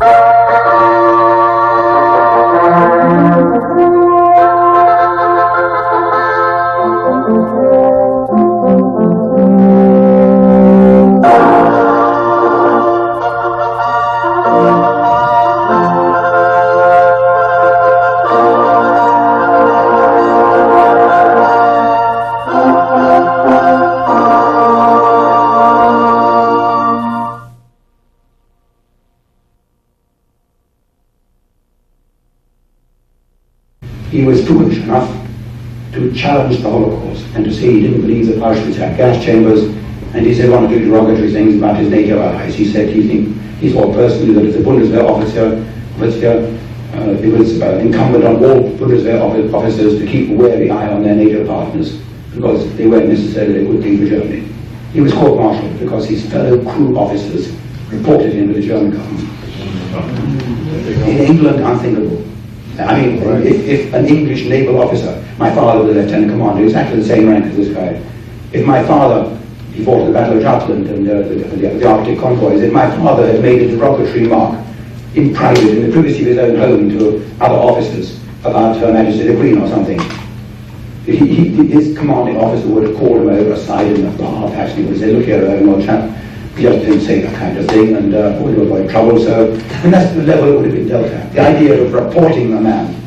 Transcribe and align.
Música 0.00 0.89
gas 38.80 39.22
chambers, 39.24 39.64
and 40.14 40.26
he 40.26 40.34
said 40.34 40.50
one 40.50 40.64
or 40.64 40.68
two 40.68 40.84
derogatory 40.84 41.32
things 41.32 41.56
about 41.56 41.76
his 41.76 41.88
NATO 41.88 42.20
allies. 42.20 42.54
He 42.54 42.70
said 42.70 42.88
he, 42.88 43.06
think, 43.06 43.36
he 43.60 43.72
thought 43.72 43.94
personally 43.94 44.34
that 44.34 44.44
as 44.46 44.56
a 44.56 44.60
Bundeswehr 44.60 45.08
officer, 45.08 45.64
officer 45.96 46.58
uh, 46.94 47.10
it 47.22 47.38
was 47.38 47.60
uh, 47.60 47.78
incumbent 47.78 48.24
on 48.24 48.36
all 48.36 48.70
Bundeswehr 48.78 49.52
officers 49.54 49.98
to 49.98 50.06
keep 50.06 50.30
a 50.30 50.34
wary 50.34 50.70
eye 50.70 50.92
on 50.92 51.02
their 51.04 51.14
NATO 51.14 51.46
partners 51.46 52.00
because 52.34 52.74
they 52.76 52.86
weren't 52.86 53.08
necessarily 53.08 53.60
a 53.60 53.64
good 53.64 53.82
thing 53.82 53.98
for 53.98 54.06
Germany. 54.06 54.48
He 54.92 55.00
was 55.00 55.12
court-martialed 55.12 55.78
because 55.78 56.08
his 56.08 56.28
fellow 56.30 56.58
crew 56.72 56.96
officers 56.98 57.54
reported 57.90 58.32
him 58.32 58.48
to 58.48 58.54
the 58.54 58.66
German 58.66 58.90
government. 58.90 59.28
In 61.06 61.18
England, 61.18 61.64
unthinkable. 61.64 62.26
I 62.78 63.00
mean, 63.00 63.22
if, 63.46 63.68
if, 63.68 63.94
an 63.94 64.06
English 64.06 64.46
naval 64.46 64.82
officer, 64.82 65.24
my 65.38 65.54
father 65.54 65.84
was 65.84 65.96
a 65.96 66.00
lieutenant 66.00 66.32
commander, 66.32 66.64
exactly 66.64 67.00
the 67.00 67.06
same 67.06 67.28
rank 67.28 67.44
as 67.46 67.56
this 67.56 67.74
guy. 67.74 68.00
If 68.52 68.66
my 68.66 68.84
father, 68.84 69.36
he 69.72 69.84
fought 69.84 70.06
the 70.06 70.12
Battle 70.12 70.36
of 70.36 70.42
Jutland 70.42 70.88
and 70.88 71.08
uh, 71.08 71.14
the, 71.28 71.34
the, 71.36 71.68
the, 71.68 71.88
Arctic 71.88 72.18
convoys, 72.18 72.62
if 72.62 72.72
my 72.72 72.90
father 72.96 73.30
had 73.30 73.40
made 73.40 73.62
a 73.62 73.76
derogatory 73.76 74.22
remark 74.22 74.66
in 75.14 75.32
private, 75.32 75.68
in 75.68 75.86
the 75.86 75.92
privacy 75.92 76.22
of 76.22 76.26
his 76.26 76.38
own 76.38 76.56
home 76.56 76.88
to 76.90 77.24
other 77.40 77.54
officers 77.54 78.20
about 78.40 78.76
Her 78.78 78.92
Majesty 78.92 79.28
the 79.28 79.36
Queen 79.36 79.58
or 79.58 79.68
something, 79.68 80.00
he, 81.06 81.16
he, 81.16 81.66
his 81.68 81.96
commanding 81.96 82.38
officer 82.38 82.66
would 82.68 82.88
have 82.88 82.96
called 82.96 83.22
him 83.22 83.28
over 83.28 83.52
aside 83.52 83.86
in 83.86 84.10
the 84.10 84.18
bar, 84.18 84.48
perhaps 84.48 84.74
he 84.74 84.82
would 84.82 84.98
say, 84.98 85.12
look 85.12 85.24
here, 85.24 85.44
old 85.68 85.84
chap, 85.84 86.16
he 86.56 86.62
just 86.62 86.84
didn't 86.84 87.00
say 87.00 87.20
that 87.20 87.34
kind 87.36 87.56
of 87.56 87.66
thing 87.68 87.96
and 87.96 88.14
uh, 88.14 88.36
would 88.40 88.58
avoid 88.58 88.90
trouble. 88.90 89.18
So, 89.18 89.52
and 89.52 89.94
that's 89.94 90.14
the 90.14 90.22
level 90.24 90.52
it 90.52 90.56
would 90.56 90.64
have 90.66 90.74
been 90.74 90.88
dealt 90.88 91.06
at. 91.06 91.32
The 91.32 91.40
idea 91.40 91.82
of 91.82 91.92
reporting 91.92 92.54
a 92.54 92.60
man, 92.60 92.99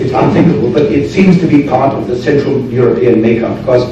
it's 0.00 0.12
unthinkable, 0.12 0.72
but 0.72 0.82
it 0.82 1.10
seems 1.10 1.38
to 1.40 1.46
be 1.46 1.66
part 1.68 1.94
of 1.94 2.06
the 2.06 2.16
Central 2.16 2.60
European 2.70 3.20
makeup 3.20 3.58
because 3.58 3.82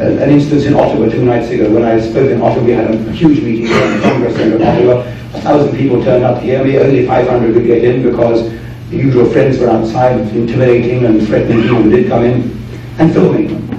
uh, 0.00 0.04
an 0.22 0.30
instance 0.30 0.64
in 0.64 0.74
Ottawa 0.74 1.08
two 1.08 1.24
nights 1.24 1.50
ago 1.50 1.70
when 1.70 1.84
I 1.84 2.00
spoke 2.00 2.30
in 2.30 2.40
Ottawa, 2.42 2.64
we 2.64 2.72
had 2.72 2.90
a, 2.90 3.12
huge 3.12 3.40
meeting 3.42 3.66
in 3.66 3.70
the 3.70 4.00
Congress 4.02 4.38
in 4.38 4.62
Ottawa. 4.62 5.00
A 5.34 5.40
thousand 5.42 5.76
people 5.76 6.02
turned 6.02 6.24
up 6.24 6.40
to 6.40 6.44
hear 6.44 6.64
me, 6.64 6.78
only 6.78 7.06
500 7.06 7.54
could 7.54 7.66
get 7.66 7.84
in 7.84 8.02
because 8.02 8.50
the 8.90 8.96
usual 8.96 9.30
friends 9.30 9.58
were 9.58 9.68
outside 9.68 10.18
intimidating 10.34 11.04
and 11.04 11.24
threatening 11.26 11.62
people 11.62 11.82
who 11.82 11.90
did 11.90 12.08
come 12.08 12.24
in 12.24 12.58
and 12.98 13.12
filming 13.12 13.48
them. 13.48 13.70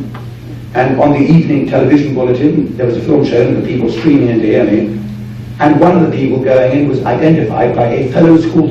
And 0.74 1.02
on 1.02 1.12
the 1.12 1.20
evening 1.20 1.68
television 1.68 2.16
bulletin, 2.16 2.78
there 2.78 2.86
was 2.86 2.96
a 2.96 3.02
film 3.02 3.26
shown 3.26 3.56
of 3.56 3.62
the 3.62 3.68
people 3.68 3.92
streaming 3.92 4.30
in 4.30 4.40
to 4.40 4.46
hear 4.46 4.64
me. 4.64 4.98
And 5.60 5.80
one 5.82 6.02
of 6.02 6.10
the 6.10 6.18
people 6.18 6.42
going 6.42 6.80
in 6.80 6.88
was 6.88 7.04
identified 7.04 7.76
by 7.76 7.88
a 7.88 8.12
fellow 8.14 8.38
school 8.38 8.70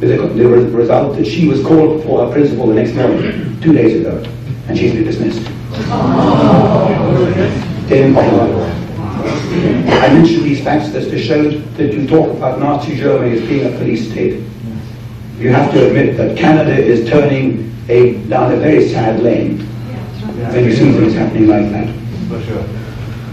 teacher. 0.00 0.22
With 0.22 0.36
the 0.36 0.76
result 0.76 1.16
that 1.16 1.26
she 1.26 1.48
was 1.48 1.62
called 1.64 2.02
for 2.04 2.26
her 2.26 2.32
principal 2.32 2.66
the 2.66 2.74
next 2.74 2.94
morning, 2.94 3.60
two 3.60 3.72
days 3.72 4.00
ago, 4.00 4.22
and 4.68 4.78
she's 4.78 4.92
been 4.92 5.04
dismissed. 5.04 5.46
In 7.90 8.16
I 8.16 10.08
mention 10.12 10.42
these 10.42 10.62
facts 10.62 10.90
just 10.92 11.10
to 11.10 11.18
show 11.18 11.50
that 11.50 11.92
you 11.92 12.06
talk 12.06 12.36
about 12.36 12.58
Nazi 12.60 12.96
Germany 12.96 13.38
as 13.38 13.48
being 13.48 13.66
a 13.66 13.76
police 13.78 14.10
state. 14.10 14.42
You 15.38 15.50
have 15.50 15.72
to 15.72 15.86
admit 15.86 16.16
that 16.16 16.36
Canada 16.36 16.76
is 16.76 17.08
turning 17.08 17.74
a, 17.88 18.14
down 18.28 18.52
a 18.52 18.56
very 18.56 18.88
sad 18.88 19.20
lane 19.22 19.60
when 19.60 20.64
you 20.64 20.72
see 20.72 20.92
things 20.92 21.14
happening 21.14 21.46
like 21.46 21.70
that. 21.70 21.94
For 22.28 22.42
sure. 22.42 22.87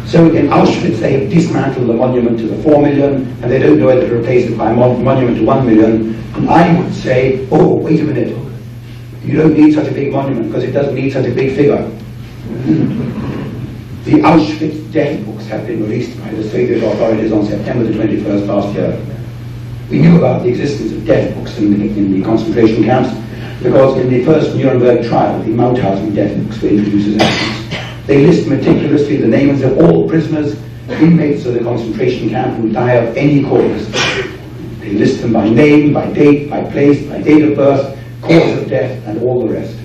So 0.05 0.31
in 0.33 0.47
Auschwitz, 0.47 0.99
they 0.99 1.19
have 1.19 1.31
dismantled 1.31 1.89
the 1.89 1.93
monument 1.93 2.37
to 2.39 2.47
the 2.47 2.61
4 2.61 2.81
million, 2.81 3.25
and 3.41 3.51
they 3.51 3.57
don't 3.57 3.79
know 3.79 3.87
whether 3.87 4.07
to 4.07 4.15
replace 4.19 4.49
it 4.49 4.57
by 4.57 4.71
a 4.71 4.75
monument 4.75 5.37
to 5.37 5.43
1 5.43 5.65
million. 5.65 6.15
And 6.35 6.49
I 6.49 6.79
would 6.79 6.93
say, 6.93 7.47
oh, 7.51 7.75
wait 7.75 7.99
a 8.01 8.03
minute. 8.03 8.37
You 9.23 9.37
don't 9.37 9.57
need 9.57 9.73
such 9.73 9.87
a 9.87 9.91
big 9.91 10.11
monument 10.11 10.47
because 10.47 10.63
it 10.63 10.71
doesn't 10.71 10.93
need 10.93 11.11
such 11.11 11.25
a 11.25 11.33
big 11.33 11.55
figure. 11.55 11.81
the 14.05 14.21
Auschwitz 14.21 14.91
death 14.91 15.25
books 15.25 15.47
have 15.47 15.65
been 15.65 15.81
released 15.81 16.19
by 16.21 16.29
the 16.29 16.43
Soviet 16.43 16.83
authorities 16.83 17.31
on 17.31 17.43
September 17.43 17.85
the 17.85 17.93
21st 17.93 18.47
last 18.47 18.75
year. 18.75 19.03
We 19.89 19.99
knew 19.99 20.17
about 20.17 20.43
the 20.43 20.49
existence 20.49 20.91
of 20.91 21.05
death 21.05 21.33
books 21.35 21.57
in 21.57 21.79
the, 21.79 21.87
in 21.87 22.11
the 22.11 22.23
concentration 22.23 22.83
camps 22.83 23.09
because 23.63 23.97
in 23.99 24.09
the 24.09 24.23
first 24.23 24.55
Nuremberg 24.55 25.07
trial, 25.07 25.39
the 25.41 25.49
Mauthausen 25.49 26.13
death 26.13 26.37
books 26.43 26.61
were 26.61 26.69
introduced 26.69 27.21
as 27.21 27.27
evidence. 27.27 27.84
They 28.05 28.25
list 28.25 28.47
meticulously 28.47 29.17
the 29.17 29.27
names 29.27 29.63
of 29.63 29.79
all 29.79 30.07
prisoners, 30.07 30.59
inmates 30.89 31.45
of 31.45 31.55
the 31.55 31.61
concentration 31.61 32.29
camp 32.29 32.55
who 32.57 32.71
die 32.71 32.93
of 32.93 33.17
any 33.17 33.43
cause. 33.43 33.91
They 34.79 34.93
list 34.93 35.21
them 35.21 35.33
by 35.33 35.49
name, 35.49 35.93
by 35.93 36.11
date, 36.11 36.49
by 36.49 36.63
place, 36.65 37.03
by 37.07 37.21
date 37.21 37.43
of 37.43 37.55
birth, 37.55 37.97
cause 38.21 38.61
of 38.61 38.69
death, 38.69 39.03
and 39.07 39.23
all 39.23 39.47
the 39.47 39.53
rest. 39.53 39.75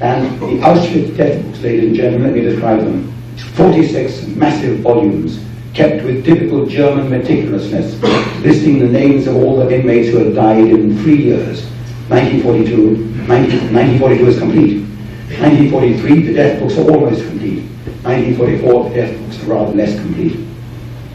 And 0.00 0.40
the 0.40 0.46
Auschwitz 0.64 1.16
death 1.16 1.44
books, 1.44 1.60
ladies 1.60 1.88
and 1.88 1.94
gentlemen, 1.94 2.22
let 2.28 2.34
me 2.34 2.40
describe 2.40 2.80
them. 2.80 3.12
46 3.54 4.28
massive 4.28 4.78
volumes 4.78 5.44
kept 5.74 6.02
with 6.04 6.24
typical 6.24 6.64
German 6.64 7.10
meticulousness, 7.10 8.00
listing 8.42 8.78
the 8.78 8.86
names 8.86 9.26
of 9.26 9.36
all 9.36 9.56
the 9.56 9.70
inmates 9.78 10.08
who 10.08 10.18
had 10.18 10.34
died 10.34 10.64
in 10.64 10.96
three 11.02 11.24
years 11.24 11.66
1942, 12.08 13.28
1942 13.28 14.26
is 14.26 14.38
complete. 14.38 14.87
1943, 15.28 16.22
the 16.22 16.32
death 16.34 16.60
books 16.60 16.78
are 16.78 16.90
almost 16.90 17.22
complete. 17.26 17.64
1944, 18.02 18.88
the 18.88 18.94
death 18.94 19.18
books 19.20 19.42
are 19.42 19.46
rather 19.46 19.74
less 19.74 19.94
complete. 20.00 20.40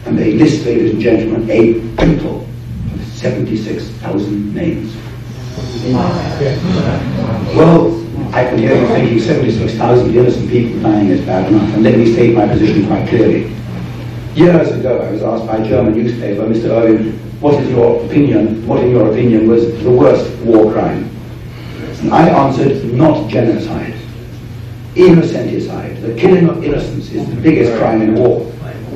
And 0.06 0.18
they 0.18 0.34
list, 0.34 0.64
ladies 0.64 0.92
and 0.92 1.00
gentlemen, 1.00 1.50
a 1.50 1.96
total 1.96 2.46
of 2.94 3.00
76,000 3.14 4.54
names. 4.54 4.94
Well, 7.56 8.00
I 8.32 8.44
can 8.44 8.58
hear 8.58 8.80
you 8.80 8.86
thinking 8.88 9.20
76,000 9.20 10.14
innocent 10.14 10.50
people 10.50 10.80
dying 10.80 11.08
is 11.08 11.20
bad 11.26 11.52
enough, 11.52 11.74
and 11.74 11.82
let 11.82 11.96
me 11.98 12.12
state 12.12 12.34
my 12.34 12.46
position 12.46 12.86
quite 12.86 13.08
clearly. 13.08 13.52
Years 14.34 14.70
ago, 14.72 15.00
I 15.00 15.10
was 15.10 15.22
asked 15.22 15.46
by 15.46 15.56
a 15.58 15.68
German 15.68 15.94
newspaper, 15.94 16.42
Mr. 16.42 16.70
Irving, 16.70 17.12
what 17.40 17.54
is 17.62 17.70
your 17.70 18.04
opinion, 18.04 18.66
what 18.66 18.82
in 18.82 18.90
your 18.90 19.10
opinion 19.10 19.48
was 19.48 19.66
the 19.82 19.90
worst 19.90 20.30
war 20.42 20.72
crime? 20.72 21.10
And 22.00 22.12
I 22.12 22.28
answered, 22.28 22.84
not 22.94 23.28
genocide. 23.30 23.93
Innocenticide, 24.94 26.00
the 26.02 26.14
killing 26.14 26.48
of 26.48 26.62
innocents 26.62 27.10
is 27.10 27.28
the 27.28 27.34
biggest 27.40 27.76
crime 27.78 28.00
in 28.00 28.14
war. 28.14 28.50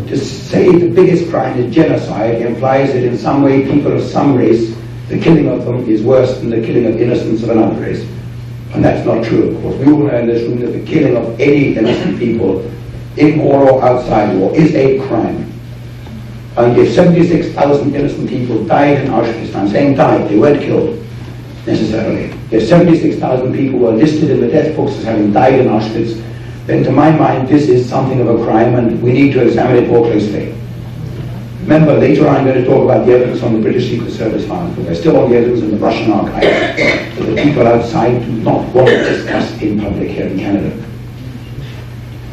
To 0.06 0.16
say 0.16 0.70
the 0.70 0.88
biggest 0.88 1.28
crime 1.28 1.58
is 1.58 1.74
genocide 1.74 2.40
implies 2.40 2.92
that 2.92 3.02
in 3.02 3.18
some 3.18 3.42
way 3.42 3.64
people 3.64 3.92
of 3.92 4.02
some 4.02 4.36
race, 4.36 4.76
the 5.08 5.18
killing 5.18 5.48
of 5.48 5.64
them 5.64 5.88
is 5.88 6.02
worse 6.02 6.38
than 6.38 6.50
the 6.50 6.60
killing 6.60 6.86
of 6.86 7.00
innocents 7.00 7.42
of 7.42 7.50
another 7.50 7.80
race. 7.80 8.08
And 8.74 8.84
that's 8.84 9.04
not 9.04 9.24
true, 9.24 9.50
of 9.50 9.60
course. 9.60 9.76
We 9.76 9.92
all 9.92 9.98
know 9.98 10.16
in 10.16 10.28
this 10.28 10.48
room 10.48 10.60
that 10.60 10.70
the 10.70 10.84
killing 10.86 11.16
of 11.16 11.40
any 11.40 11.76
innocent 11.76 12.18
people, 12.18 12.60
in 13.16 13.40
war 13.40 13.68
or 13.68 13.82
outside 13.84 14.36
war, 14.38 14.54
is 14.54 14.72
a 14.76 15.00
crime. 15.08 15.52
And 16.56 16.76
if 16.78 16.94
76,000 16.94 17.94
innocent 17.94 18.28
people 18.28 18.64
died 18.66 18.98
in 18.98 19.08
Auschwitz, 19.08 19.52
I'm 19.54 19.68
saying 19.68 19.96
died, 19.96 20.28
they 20.30 20.38
weren't 20.38 20.60
killed 20.62 21.04
necessarily. 21.66 22.37
If 22.50 22.66
76,000 22.66 23.54
people 23.54 23.80
who 23.80 23.86
are 23.88 23.92
listed 23.92 24.30
in 24.30 24.40
the 24.40 24.48
death 24.48 24.74
books 24.74 24.92
as 24.92 25.04
having 25.04 25.32
died 25.32 25.54
in 25.54 25.66
Auschwitz, 25.66 26.24
then 26.66 26.82
to 26.84 26.90
my 26.90 27.10
mind 27.10 27.48
this 27.48 27.68
is 27.68 27.88
something 27.88 28.20
of 28.20 28.28
a 28.28 28.44
crime 28.44 28.74
and 28.74 29.02
we 29.02 29.12
need 29.12 29.32
to 29.34 29.42
examine 29.42 29.84
it 29.84 29.88
more 29.88 30.06
closely. 30.06 30.54
Remember, 31.62 31.98
later 31.98 32.26
on 32.26 32.36
I'm 32.36 32.44
going 32.46 32.62
to 32.62 32.64
talk 32.64 32.84
about 32.84 33.04
the 33.04 33.12
evidence 33.12 33.42
on 33.42 33.52
the 33.52 33.60
British 33.60 33.90
Secret 33.90 34.10
Service 34.10 34.46
files, 34.46 34.74
but 34.74 34.86
there's 34.86 34.98
still 34.98 35.18
all 35.18 35.28
the 35.28 35.36
evidence 35.36 35.60
in 35.60 35.70
the 35.70 35.76
Russian 35.76 36.10
archives 36.10 36.40
that 36.40 37.26
the 37.26 37.42
people 37.42 37.66
outside 37.66 38.18
do 38.24 38.32
not 38.32 38.66
want 38.74 38.88
to 38.88 39.04
discuss 39.04 39.60
in 39.60 39.78
public 39.78 40.08
here 40.08 40.26
in 40.26 40.38
Canada. 40.38 40.70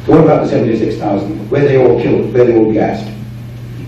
So 0.06 0.14
what 0.14 0.24
about 0.24 0.44
the 0.44 0.50
76,000? 0.50 1.50
Were 1.50 1.60
they 1.60 1.78
all 1.78 2.02
killed? 2.02 2.34
Were 2.34 2.46
they 2.46 2.56
all 2.56 2.72
gassed? 2.72 3.12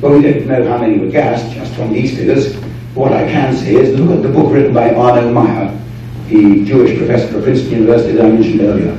Well, 0.01 0.13
we 0.13 0.21
don't 0.21 0.45
know 0.47 0.67
how 0.67 0.79
many 0.79 0.97
were 0.97 1.09
gassed 1.09 1.53
just 1.53 1.73
from 1.75 1.93
these 1.93 2.17
figures. 2.17 2.53
What 2.93 3.13
I 3.13 3.25
can 3.31 3.55
say 3.55 3.75
is 3.75 3.97
look 3.97 4.17
at 4.17 4.23
the 4.23 4.29
book 4.29 4.51
written 4.51 4.73
by 4.73 4.93
Arno 4.93 5.31
Mayer, 5.31 5.79
the 6.27 6.65
Jewish 6.65 6.97
professor 6.97 7.37
at 7.37 7.43
Princeton 7.43 7.71
University 7.71 8.13
that 8.13 8.25
I 8.25 8.29
mentioned 8.29 8.61
earlier. 8.61 8.95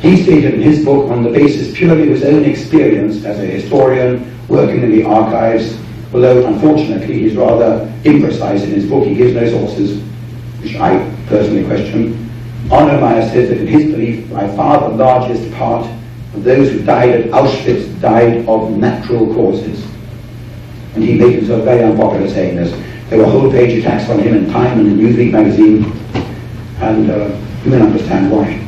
He 0.00 0.22
stated 0.22 0.54
in 0.54 0.62
his 0.62 0.84
book, 0.84 1.10
on 1.10 1.22
the 1.22 1.30
basis 1.30 1.76
purely 1.76 2.04
of 2.04 2.08
his 2.08 2.24
own 2.24 2.44
experience 2.44 3.24
as 3.24 3.38
a 3.38 3.46
historian 3.46 4.36
working 4.48 4.82
in 4.82 4.90
the 4.90 5.04
archives 5.04 5.76
although 6.12 6.46
unfortunately 6.46 7.20
he's 7.20 7.36
rather 7.36 7.86
imprecise 8.04 8.62
in 8.64 8.70
his 8.70 8.88
book. 8.88 9.06
He 9.06 9.14
gives 9.14 9.34
no 9.34 9.48
sources, 9.48 10.02
which 10.60 10.76
I 10.76 10.98
personally 11.26 11.64
question. 11.64 12.28
Arno 12.70 13.00
Mayer 13.00 13.28
says 13.30 13.48
that 13.48 13.58
in 13.58 13.66
his 13.66 13.90
belief, 13.90 14.30
by 14.30 14.46
far 14.56 14.88
the 14.88 14.96
largest 14.96 15.52
part 15.54 15.86
of 16.34 16.44
those 16.44 16.70
who 16.70 16.82
died 16.84 17.10
at 17.10 17.26
Auschwitz 17.30 18.00
died 18.00 18.48
of 18.48 18.70
natural 18.76 19.32
causes. 19.34 19.84
And 20.94 21.04
he 21.04 21.14
made 21.14 21.36
himself 21.36 21.64
very 21.64 21.84
unpopular 21.84 22.28
saying 22.28 22.56
this. 22.56 22.70
There 23.08 23.18
were 23.18 23.26
whole 23.26 23.50
page 23.50 23.78
attacks 23.78 24.08
on 24.08 24.20
him 24.20 24.36
in 24.36 24.52
Time 24.52 24.80
and 24.80 24.88
in 24.88 24.98
Newsweek 24.98 25.32
magazine, 25.32 25.84
and 26.80 27.10
uh, 27.10 27.26
you 27.64 27.70
can 27.70 27.82
understand 27.82 28.30
why. 28.30 28.58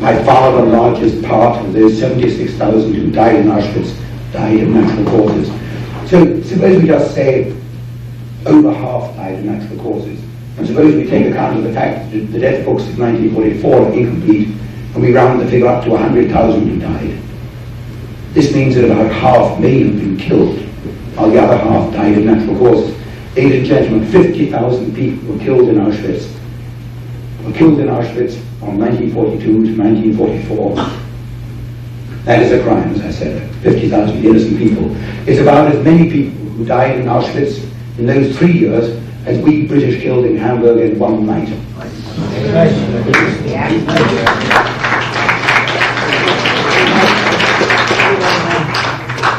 By 0.00 0.22
far 0.24 0.52
the 0.52 0.70
largest 0.70 1.22
part 1.24 1.64
of 1.64 1.72
those 1.72 1.98
76,000 1.98 2.94
who 2.94 3.10
died 3.10 3.36
in 3.36 3.46
Auschwitz 3.46 3.96
died 4.32 4.60
of 4.60 4.68
natural 4.68 5.04
causes. 5.06 5.48
So 6.10 6.42
suppose 6.42 6.82
we 6.82 6.88
just 6.88 7.14
say 7.14 7.56
over 8.44 8.72
half 8.72 9.16
died 9.16 9.38
of 9.38 9.44
natural 9.44 9.78
causes. 9.78 10.20
And 10.58 10.66
suppose 10.66 10.94
we 10.94 11.08
take 11.08 11.26
account 11.30 11.58
of 11.58 11.64
the 11.64 11.72
fact 11.72 12.12
that 12.12 12.18
the 12.18 12.38
death 12.38 12.64
books 12.64 12.84
of 12.84 12.98
1944 12.98 13.74
are 13.74 13.92
incomplete, 13.92 14.48
and 14.94 15.02
we 15.02 15.14
round 15.14 15.40
the 15.40 15.46
figure 15.46 15.66
up 15.66 15.84
to 15.84 15.90
100,000 15.90 16.68
who 16.68 16.78
died. 16.78 17.18
This 18.34 18.54
means 18.54 18.74
that 18.74 18.84
about 18.84 19.10
half 19.10 19.58
may 19.58 19.84
have 19.84 19.96
been 19.96 20.16
killed, 20.16 20.58
while 21.16 21.30
the 21.30 21.40
other 21.40 21.56
half 21.56 21.92
died 21.92 22.18
of 22.18 22.24
natural 22.24 22.58
causes. 22.58 22.96
Ladies 23.34 23.58
and 23.58 23.66
gentlemen, 23.66 24.12
50,000 24.12 24.94
people 24.94 25.32
were 25.32 25.38
killed 25.38 25.68
in 25.68 25.76
Auschwitz. 25.76 26.30
Killed 27.52 27.78
in 27.78 27.86
Auschwitz 27.86 28.34
from 28.58 28.78
1942 28.78 29.76
to 29.76 29.82
1944. 29.82 30.76
That 32.24 32.42
is 32.42 32.52
a 32.52 32.62
crime, 32.64 32.90
as 32.94 33.00
I 33.02 33.10
said. 33.10 33.54
50,000 33.62 34.24
innocent 34.24 34.58
people. 34.58 34.90
It's 35.28 35.40
about 35.40 35.70
as 35.70 35.84
many 35.84 36.10
people 36.10 36.40
who 36.50 36.64
died 36.64 36.98
in 36.98 37.06
Auschwitz 37.06 37.62
in 37.98 38.06
those 38.06 38.36
three 38.38 38.52
years 38.52 39.00
as 39.26 39.38
we 39.38 39.66
British 39.66 40.02
killed 40.02 40.24
in 40.24 40.36
Hamburg 40.36 40.78
in 40.78 40.98
one 40.98 41.26
night. 41.26 41.48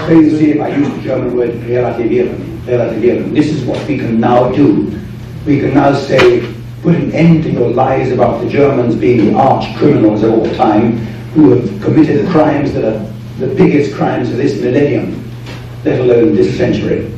So 0.08 0.12
you 0.12 0.38
see, 0.38 0.52
if 0.52 0.62
I 0.62 0.68
use 0.70 0.88
the 0.88 1.02
German 1.02 1.36
word 1.36 1.50
relativieren, 1.62 2.38
relativieren, 2.66 3.34
this 3.34 3.48
is 3.48 3.66
what 3.66 3.86
we 3.88 3.98
can 3.98 4.20
now 4.20 4.52
do. 4.52 4.98
We 5.46 5.60
can 5.60 5.74
now 5.74 5.94
say, 5.94 6.55
put 6.86 6.96
an 6.96 7.12
end 7.12 7.44
to 7.44 7.50
your 7.50 7.70
lies 7.72 8.12
about 8.12 8.42
the 8.44 8.50
Germans 8.50 8.96
being 8.96 9.34
the 9.34 9.38
arch 9.38 9.76
criminals 9.76 10.24
of 10.24 10.32
all 10.34 10.56
time, 10.56 10.98
who 11.34 11.52
have 11.52 11.82
committed 11.82 12.26
the 12.26 12.32
crimes 12.32 12.74
that 12.74 12.86
are 12.86 13.14
the 13.40 13.54
biggest 13.56 13.94
crimes 13.96 14.30
of 14.30 14.38
this 14.38 14.62
millennium, 14.62 15.22
let 15.84 16.00
alone 16.00 16.36
this 16.36 16.56
century 16.56 17.12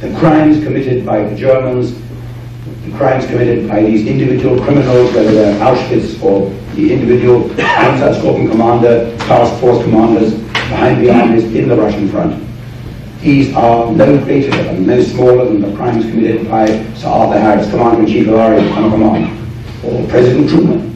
the 0.00 0.18
crimes 0.18 0.64
committed 0.64 1.04
by 1.04 1.22
the 1.22 1.36
Germans, 1.36 1.92
the 1.92 2.96
crimes 2.96 3.26
committed 3.26 3.68
by 3.68 3.82
these 3.82 4.06
individual 4.06 4.58
criminals, 4.62 5.12
whether 5.12 5.30
they're 5.30 5.60
Auschwitz 5.60 6.22
or 6.22 6.48
the 6.74 6.92
individual 6.92 7.48
Einsatzgruppen 7.50 8.50
commander, 8.50 9.14
task 9.18 9.60
force 9.60 9.82
commanders 9.84 10.32
behind 10.32 11.04
the 11.04 11.10
armies 11.10 11.44
in 11.54 11.68
the 11.68 11.76
Russian 11.76 12.08
front. 12.08 12.49
These 13.20 13.54
are 13.54 13.92
no 13.92 14.18
greater 14.24 14.54
and 14.54 14.86
no 14.86 15.02
smaller 15.02 15.44
than 15.44 15.60
the 15.60 15.76
crimes 15.76 16.04
committed 16.06 16.48
by 16.48 16.66
Sir 16.94 17.08
Arthur 17.08 17.38
Harris, 17.38 17.68
Commander-in-Chief 17.70 18.28
of 18.28 18.34
our 18.34 18.56
Command, 18.90 19.84
or 19.84 20.08
President 20.08 20.48
Truman, 20.48 20.90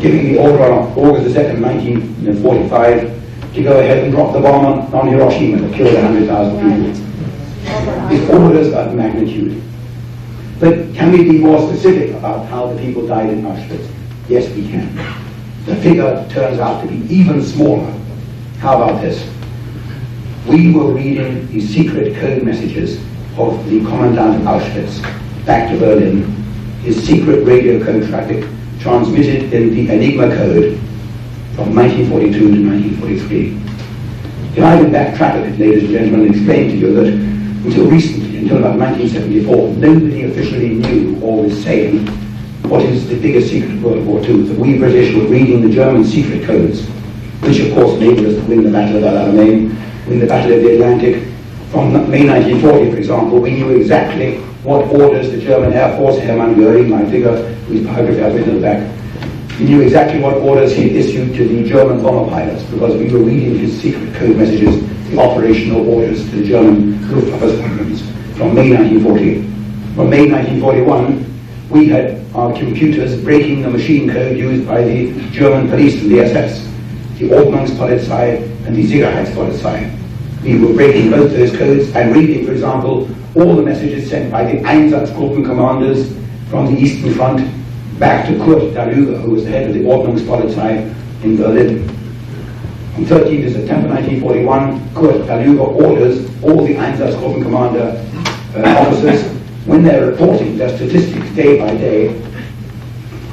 giving 0.00 0.32
the 0.32 0.38
order 0.38 0.62
on 0.64 0.92
August 0.98 1.34
2nd, 1.34 1.62
1945, 1.62 3.54
to 3.54 3.62
go 3.62 3.80
ahead 3.80 4.04
and 4.04 4.12
drop 4.12 4.34
the 4.34 4.40
bomb 4.40 4.66
on, 4.66 4.94
on 4.94 5.08
Hiroshima 5.08 5.62
that 5.62 5.74
killed 5.74 5.94
100,000 5.94 6.60
people 6.60 7.10
is 8.12 8.30
orders 8.30 8.72
of 8.74 8.94
magnitude. 8.94 9.62
But 10.58 10.94
can 10.94 11.12
we 11.12 11.24
be 11.24 11.38
more 11.38 11.60
specific 11.70 12.14
about 12.16 12.46
how 12.48 12.72
the 12.72 12.80
people 12.82 13.06
died 13.06 13.30
in 13.30 13.42
Auschwitz? 13.42 13.88
Yes, 14.28 14.54
we 14.54 14.68
can. 14.68 14.94
The 15.64 15.76
figure 15.76 16.26
turns 16.30 16.58
out 16.58 16.82
to 16.82 16.88
be 16.88 16.96
even 17.14 17.42
smaller. 17.42 17.90
How 18.58 18.82
about 18.82 19.00
this? 19.00 19.26
We 20.50 20.72
were 20.72 20.92
reading 20.92 21.46
the 21.52 21.60
secret 21.60 22.16
code 22.16 22.42
messages 22.42 22.96
of 23.38 23.64
the 23.70 23.84
commandant 23.84 24.42
Auschwitz 24.42 25.00
back 25.46 25.70
to 25.70 25.78
Berlin, 25.78 26.24
his 26.82 27.00
secret 27.06 27.44
radio 27.44 27.78
code 27.84 28.08
traffic 28.08 28.44
transmitted 28.80 29.52
in 29.52 29.72
the 29.72 29.88
Enigma 29.94 30.26
code 30.34 30.76
from 31.54 31.72
1942 31.76 32.32
to 32.32 32.68
1943. 32.68 33.46
If 34.56 34.64
I 34.64 34.76
can 34.82 34.90
backtrack 34.90 35.38
a 35.38 35.48
bit, 35.48 35.60
ladies 35.60 35.84
and 35.84 35.92
gentlemen, 35.92 36.26
and 36.26 36.34
explain 36.34 36.70
to 36.70 36.76
you 36.78 36.94
that 36.94 37.06
until 37.64 37.88
recently, 37.88 38.38
until 38.38 38.58
about 38.58 38.76
1974, 38.76 39.68
nobody 39.76 40.24
officially 40.24 40.70
knew 40.70 41.20
or 41.22 41.44
was 41.44 41.62
saying 41.62 42.08
what 42.68 42.82
is 42.82 43.08
the 43.08 43.20
biggest 43.20 43.50
secret 43.50 43.70
of 43.70 43.84
World 43.84 44.04
War 44.04 44.20
II, 44.24 44.42
that 44.48 44.58
we 44.58 44.78
British 44.78 45.14
were 45.14 45.28
reading 45.28 45.62
the 45.62 45.72
German 45.72 46.04
secret 46.04 46.44
codes, 46.44 46.84
which 47.46 47.60
of 47.60 47.72
course 47.72 47.94
enabled 48.00 48.26
us 48.26 48.34
to 48.34 48.42
win 48.50 48.64
the 48.64 48.70
Battle 48.72 48.96
of 48.96 49.04
Alamein, 49.04 49.69
win 50.10 50.18
the 50.18 50.26
Battle 50.26 50.52
of 50.52 50.62
the 50.62 50.74
Atlantic. 50.74 51.22
From 51.70 51.92
May 52.10 52.26
1940, 52.26 52.90
for 52.90 52.98
example, 52.98 53.38
we 53.38 53.52
knew 53.52 53.70
exactly 53.70 54.38
what 54.64 54.88
orders 54.88 55.30
the 55.30 55.40
German 55.40 55.72
Air 55.72 55.96
Force, 55.96 56.18
Hermann 56.18 56.56
Göring, 56.56 56.88
my 56.90 57.08
figure, 57.08 57.36
whose 57.66 57.86
biography 57.86 58.20
I've 58.20 58.34
written 58.34 58.50
in 58.50 58.54
the 58.56 58.60
back, 58.60 59.00
we 59.60 59.66
knew 59.66 59.80
exactly 59.82 60.20
what 60.20 60.34
orders 60.38 60.74
he 60.74 60.90
issued 60.98 61.34
to 61.36 61.46
the 61.46 61.68
German 61.68 62.02
bomber 62.02 62.28
pilots 62.28 62.64
because 62.64 62.96
we 62.96 63.08
were 63.08 63.20
reading 63.20 63.58
his 63.58 63.80
secret 63.80 64.12
code 64.16 64.36
messages 64.36 64.82
the 65.10 65.18
operational 65.18 65.88
orders 65.88 66.24
to 66.30 66.36
the 66.36 66.44
German 66.46 67.00
Luftwaffe 67.10 67.56
squadrons 67.56 68.00
from 68.36 68.54
May 68.54 68.70
1940. 68.70 69.42
From 69.94 70.10
May 70.10 70.30
1941, 70.30 71.40
we 71.68 71.88
had 71.88 72.24
our 72.34 72.52
computers 72.52 73.20
breaking 73.22 73.62
the 73.62 73.70
machine 73.70 74.10
code 74.10 74.36
used 74.36 74.66
by 74.66 74.82
the 74.82 75.12
German 75.30 75.68
police 75.68 76.00
and 76.02 76.10
the 76.10 76.20
SS, 76.20 76.64
the 77.18 77.28
Ordnungspolizei 77.28 78.66
and 78.66 78.74
the 78.74 78.82
Sicherheitspolizei. 78.82 79.99
We 80.42 80.58
were 80.58 80.72
breaking 80.72 81.10
both 81.10 81.32
those 81.32 81.54
codes 81.54 81.94
and 81.94 82.16
reading, 82.16 82.46
for 82.46 82.52
example, 82.52 83.08
all 83.34 83.56
the 83.56 83.62
messages 83.62 84.08
sent 84.08 84.32
by 84.32 84.44
the 84.44 84.60
Einsatzgruppen 84.62 85.44
commanders 85.44 86.16
from 86.48 86.74
the 86.74 86.80
Eastern 86.80 87.12
Front 87.12 87.46
back 87.98 88.26
to 88.26 88.38
Kurt 88.38 88.62
Daluege, 88.72 89.20
who 89.20 89.32
was 89.32 89.44
the 89.44 89.50
head 89.50 89.68
of 89.68 89.74
the 89.74 89.80
Ordnungspolizei 89.80 90.94
in 91.22 91.36
Berlin. 91.36 91.88
On 92.96 93.04
13th 93.04 93.52
September 93.52 93.88
1941, 93.88 94.94
Kurt 94.94 95.26
Daluege 95.26 95.60
orders 95.60 96.42
all 96.42 96.64
the 96.64 96.74
Einsatzgruppen 96.74 97.42
commander 97.42 98.02
uh, 98.56 98.80
officers, 98.80 99.22
when 99.66 99.82
they're 99.82 100.10
reporting 100.10 100.56
their 100.56 100.74
statistics 100.74 101.28
day 101.36 101.58
by 101.58 101.74
day, 101.76 102.18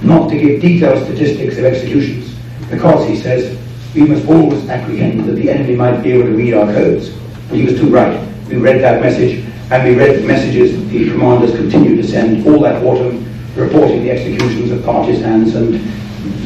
not 0.02 0.30
to 0.30 0.38
give 0.38 0.60
detailed 0.60 1.06
statistics 1.06 1.58
of 1.58 1.64
executions, 1.64 2.36
because 2.70 3.08
he 3.08 3.16
says 3.16 3.57
we 3.98 4.06
must 4.06 4.28
always 4.28 4.70
apprehend 4.70 5.26
that 5.26 5.34
the 5.34 5.50
enemy 5.50 5.76
might 5.76 6.02
be 6.04 6.12
able 6.12 6.26
to 6.28 6.36
read 6.36 6.54
our 6.54 6.68
codes. 6.68 7.12
He 7.50 7.64
was 7.64 7.80
too 7.80 7.90
right. 7.90 8.16
We 8.48 8.58
read 8.58 8.82
that 8.82 9.02
message, 9.02 9.44
and 9.72 9.84
we 9.84 9.96
read 9.96 10.22
the 10.22 10.28
messages 10.28 10.78
that 10.78 10.86
the 10.90 11.10
commanders 11.10 11.56
continued 11.56 11.98
to 11.98 12.08
send 12.08 12.46
all 12.46 12.60
that 12.60 12.84
autumn, 12.84 13.26
reporting 13.56 14.04
the 14.04 14.12
executions 14.12 14.70
of 14.70 14.86
partisans 14.86 15.56
and 15.56 15.82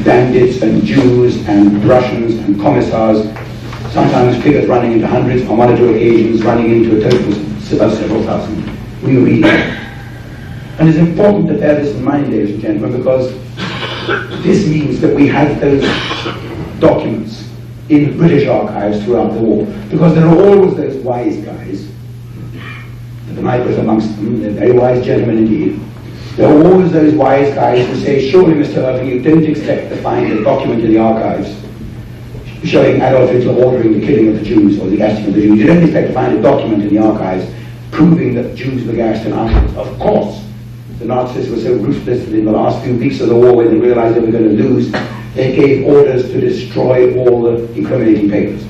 bandits 0.02 0.62
and 0.62 0.82
Jews 0.82 1.46
and 1.46 1.84
Russians 1.84 2.36
and 2.36 2.58
commissars, 2.58 3.26
sometimes 3.92 4.42
figures 4.42 4.66
running 4.66 4.92
into 4.92 5.06
hundreds, 5.06 5.46
on 5.46 5.58
one 5.58 5.70
or 5.70 5.76
two 5.76 5.90
occasions 5.90 6.42
running 6.42 6.70
into 6.70 6.96
a 6.96 7.10
total 7.10 7.32
of 7.32 7.92
several 7.92 8.22
thousand. 8.22 8.64
We 9.02 9.18
read 9.18 9.44
And 10.78 10.88
it's 10.88 10.98
important 10.98 11.48
to 11.48 11.58
bear 11.58 11.82
this 11.82 11.94
in 11.94 12.02
mind, 12.02 12.30
ladies 12.30 12.54
and 12.54 12.62
gentlemen, 12.62 12.96
because 12.96 13.30
this 14.42 14.66
means 14.66 15.02
that 15.02 15.14
we 15.14 15.28
have 15.28 15.60
those 15.60 15.82
documents 16.82 17.48
in 17.88 18.16
British 18.18 18.46
archives 18.48 19.02
throughout 19.04 19.32
the 19.32 19.40
war. 19.40 19.64
Because 19.88 20.14
there 20.14 20.26
are 20.26 20.36
always 20.36 20.74
those 20.76 20.96
wise 21.02 21.36
guys, 21.38 21.88
the 23.28 23.40
knight 23.40 23.64
was 23.64 23.78
amongst 23.78 24.14
them, 24.16 24.42
they're 24.42 24.50
very 24.50 24.72
wise 24.72 25.02
gentlemen 25.02 25.38
indeed, 25.38 25.80
there 26.36 26.48
are 26.48 26.66
always 26.66 26.92
those 26.92 27.14
wise 27.14 27.54
guys 27.54 27.86
who 27.86 27.96
say, 27.96 28.30
surely, 28.30 28.54
Mr. 28.54 28.78
Irving, 28.78 29.08
you 29.08 29.22
don't 29.22 29.44
expect 29.44 29.90
to 29.90 30.02
find 30.02 30.32
a 30.32 30.42
document 30.42 30.82
in 30.82 30.90
the 30.92 30.98
archives 30.98 31.54
showing 32.64 33.00
Adolf 33.00 33.30
Hitler 33.30 33.54
ordering 33.64 34.00
the 34.00 34.06
killing 34.06 34.28
of 34.28 34.36
the 34.36 34.42
Jews 34.42 34.78
or 34.78 34.88
the 34.88 34.96
gassing 34.96 35.26
of 35.26 35.34
the 35.34 35.40
Jews. 35.40 35.58
You 35.58 35.66
don't 35.66 35.82
expect 35.82 36.08
to 36.08 36.14
find 36.14 36.38
a 36.38 36.42
document 36.42 36.82
in 36.82 36.88
the 36.88 36.98
archives 36.98 37.50
proving 37.90 38.34
that 38.34 38.54
Jews 38.54 38.84
were 38.86 38.94
gassed 38.94 39.26
in 39.26 39.32
Auschwitz. 39.32 39.76
Of 39.76 39.98
course, 39.98 40.42
the 41.02 41.08
Nazis 41.08 41.50
were 41.50 41.58
so 41.58 41.74
ruthless 41.74 42.24
that 42.24 42.34
in 42.34 42.44
the 42.44 42.52
last 42.52 42.82
few 42.84 42.96
weeks 42.96 43.20
of 43.20 43.28
the 43.28 43.34
war, 43.34 43.56
when 43.56 43.68
they 43.68 43.76
realized 43.76 44.16
they 44.16 44.20
were 44.20 44.30
going 44.30 44.56
to 44.56 44.62
lose, 44.62 44.90
they 45.34 45.54
gave 45.54 45.86
orders 45.86 46.22
to 46.30 46.40
destroy 46.40 47.16
all 47.18 47.42
the 47.42 47.72
incriminating 47.74 48.30
papers. 48.30 48.64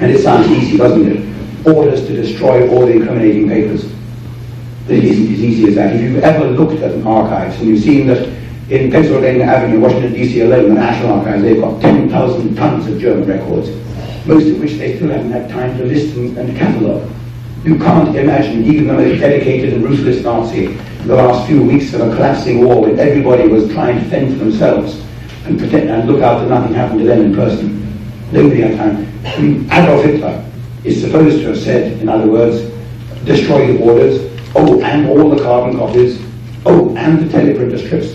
And 0.00 0.10
it 0.10 0.22
sounds 0.22 0.48
easy, 0.48 0.76
doesn't 0.76 1.06
it? 1.06 1.66
Orders 1.66 2.06
to 2.06 2.12
destroy 2.12 2.68
all 2.70 2.86
the 2.86 2.92
incriminating 2.92 3.48
papers. 3.48 3.84
It 4.88 5.04
isn't 5.04 5.32
as 5.32 5.40
easy 5.40 5.68
as 5.68 5.74
that. 5.76 5.94
If 5.94 6.02
you've 6.02 6.22
ever 6.22 6.46
looked 6.46 6.80
at 6.82 6.92
an 6.92 7.06
archives 7.06 7.58
and 7.58 7.68
you've 7.68 7.82
seen 7.82 8.06
that 8.08 8.28
in 8.68 8.90
Pennsylvania 8.90 9.44
Avenue, 9.44 9.80
Washington, 9.80 10.12
D.C. 10.12 10.40
alone, 10.40 10.74
the 10.74 10.74
National 10.74 11.12
Archives, 11.12 11.42
they've 11.42 11.60
got 11.60 11.80
10,000 11.80 12.54
tons 12.56 12.86
of 12.86 13.00
German 13.00 13.28
records, 13.28 13.68
most 14.26 14.48
of 14.48 14.60
which 14.60 14.72
they 14.72 14.96
still 14.96 15.08
haven't 15.08 15.30
had 15.30 15.48
time 15.50 15.76
to 15.78 15.84
list 15.84 16.16
and, 16.16 16.36
and 16.36 16.56
catalogue. 16.56 17.08
You 17.66 17.76
can't 17.80 18.16
imagine 18.16 18.62
even 18.64 18.86
the 18.86 18.92
most 18.92 19.20
dedicated 19.20 19.72
and 19.72 19.82
ruthless 19.82 20.22
Nazi 20.22 20.66
in 20.66 21.08
the 21.08 21.16
last 21.16 21.48
few 21.48 21.64
weeks 21.64 21.92
of 21.94 22.00
a 22.00 22.14
collapsing 22.14 22.64
war 22.64 22.82
when 22.82 22.96
everybody 22.96 23.48
was 23.48 23.68
trying 23.72 23.98
to 23.98 24.08
fend 24.08 24.34
for 24.34 24.44
themselves 24.44 25.02
and 25.46 25.58
protect 25.58 25.86
and 25.86 26.08
look 26.08 26.22
out 26.22 26.38
that 26.38 26.48
nothing 26.48 26.72
happened 26.72 27.00
to 27.00 27.06
them 27.06 27.22
in 27.22 27.34
person. 27.34 27.82
Nobody 28.30 28.60
had 28.60 28.76
time. 28.76 29.68
Adolf 29.72 30.04
Hitler 30.04 30.48
is 30.84 31.00
supposed 31.00 31.40
to 31.40 31.48
have 31.48 31.58
said, 31.58 32.00
in 32.00 32.08
other 32.08 32.28
words, 32.28 32.72
destroy 33.24 33.72
the 33.72 33.78
borders, 33.80 34.32
oh, 34.54 34.80
and 34.82 35.08
all 35.08 35.28
the 35.28 35.42
carbon 35.42 35.76
copies, 35.76 36.22
oh, 36.66 36.94
and 36.96 37.18
the 37.18 37.36
teleprinter 37.36 37.84
strips. 37.84 38.12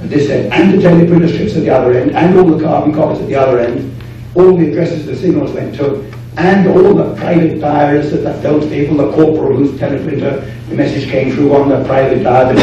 And 0.00 0.08
they 0.08 0.26
said, 0.26 0.50
and 0.50 0.72
the 0.72 0.88
teleprinter 0.88 1.28
strips 1.28 1.54
at 1.56 1.60
the 1.60 1.70
other 1.70 1.92
end, 1.92 2.12
and 2.12 2.38
all 2.38 2.46
the 2.46 2.64
carbon 2.64 2.94
copies 2.94 3.20
at 3.20 3.26
the 3.26 3.34
other 3.34 3.58
end, 3.58 3.94
all 4.34 4.56
the 4.56 4.70
addresses 4.70 5.04
the 5.04 5.14
signals 5.14 5.52
went 5.52 5.74
to, 5.74 6.10
and 6.38 6.68
all 6.68 6.94
the 6.94 7.16
private 7.16 7.60
diaries 7.60 8.12
that 8.12 8.18
the 8.18 8.48
Feldwebel, 8.48 8.96
the 8.96 9.12
corporal 9.12 9.56
whose 9.56 9.72
teleprinter 9.72 10.68
the 10.68 10.74
message 10.76 11.10
came 11.10 11.32
through 11.32 11.52
on 11.52 11.68
the 11.68 11.84
private 11.84 12.22
diary, 12.22 12.56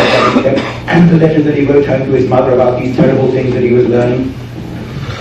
and 0.88 1.10
the 1.10 1.17
letter 1.17 1.41
that 1.41 1.58
he 1.58 1.65
wrote 1.65 1.86
home 1.86 2.05
to 2.05 2.12
his 2.13 2.29
mother 2.29 2.53
about 2.53 2.79
these 2.79 2.96
terrible 2.96 3.29
things 3.32 3.53
that 3.53 3.63
he 3.63 3.74
was 3.74 3.86
learning. 3.88 4.34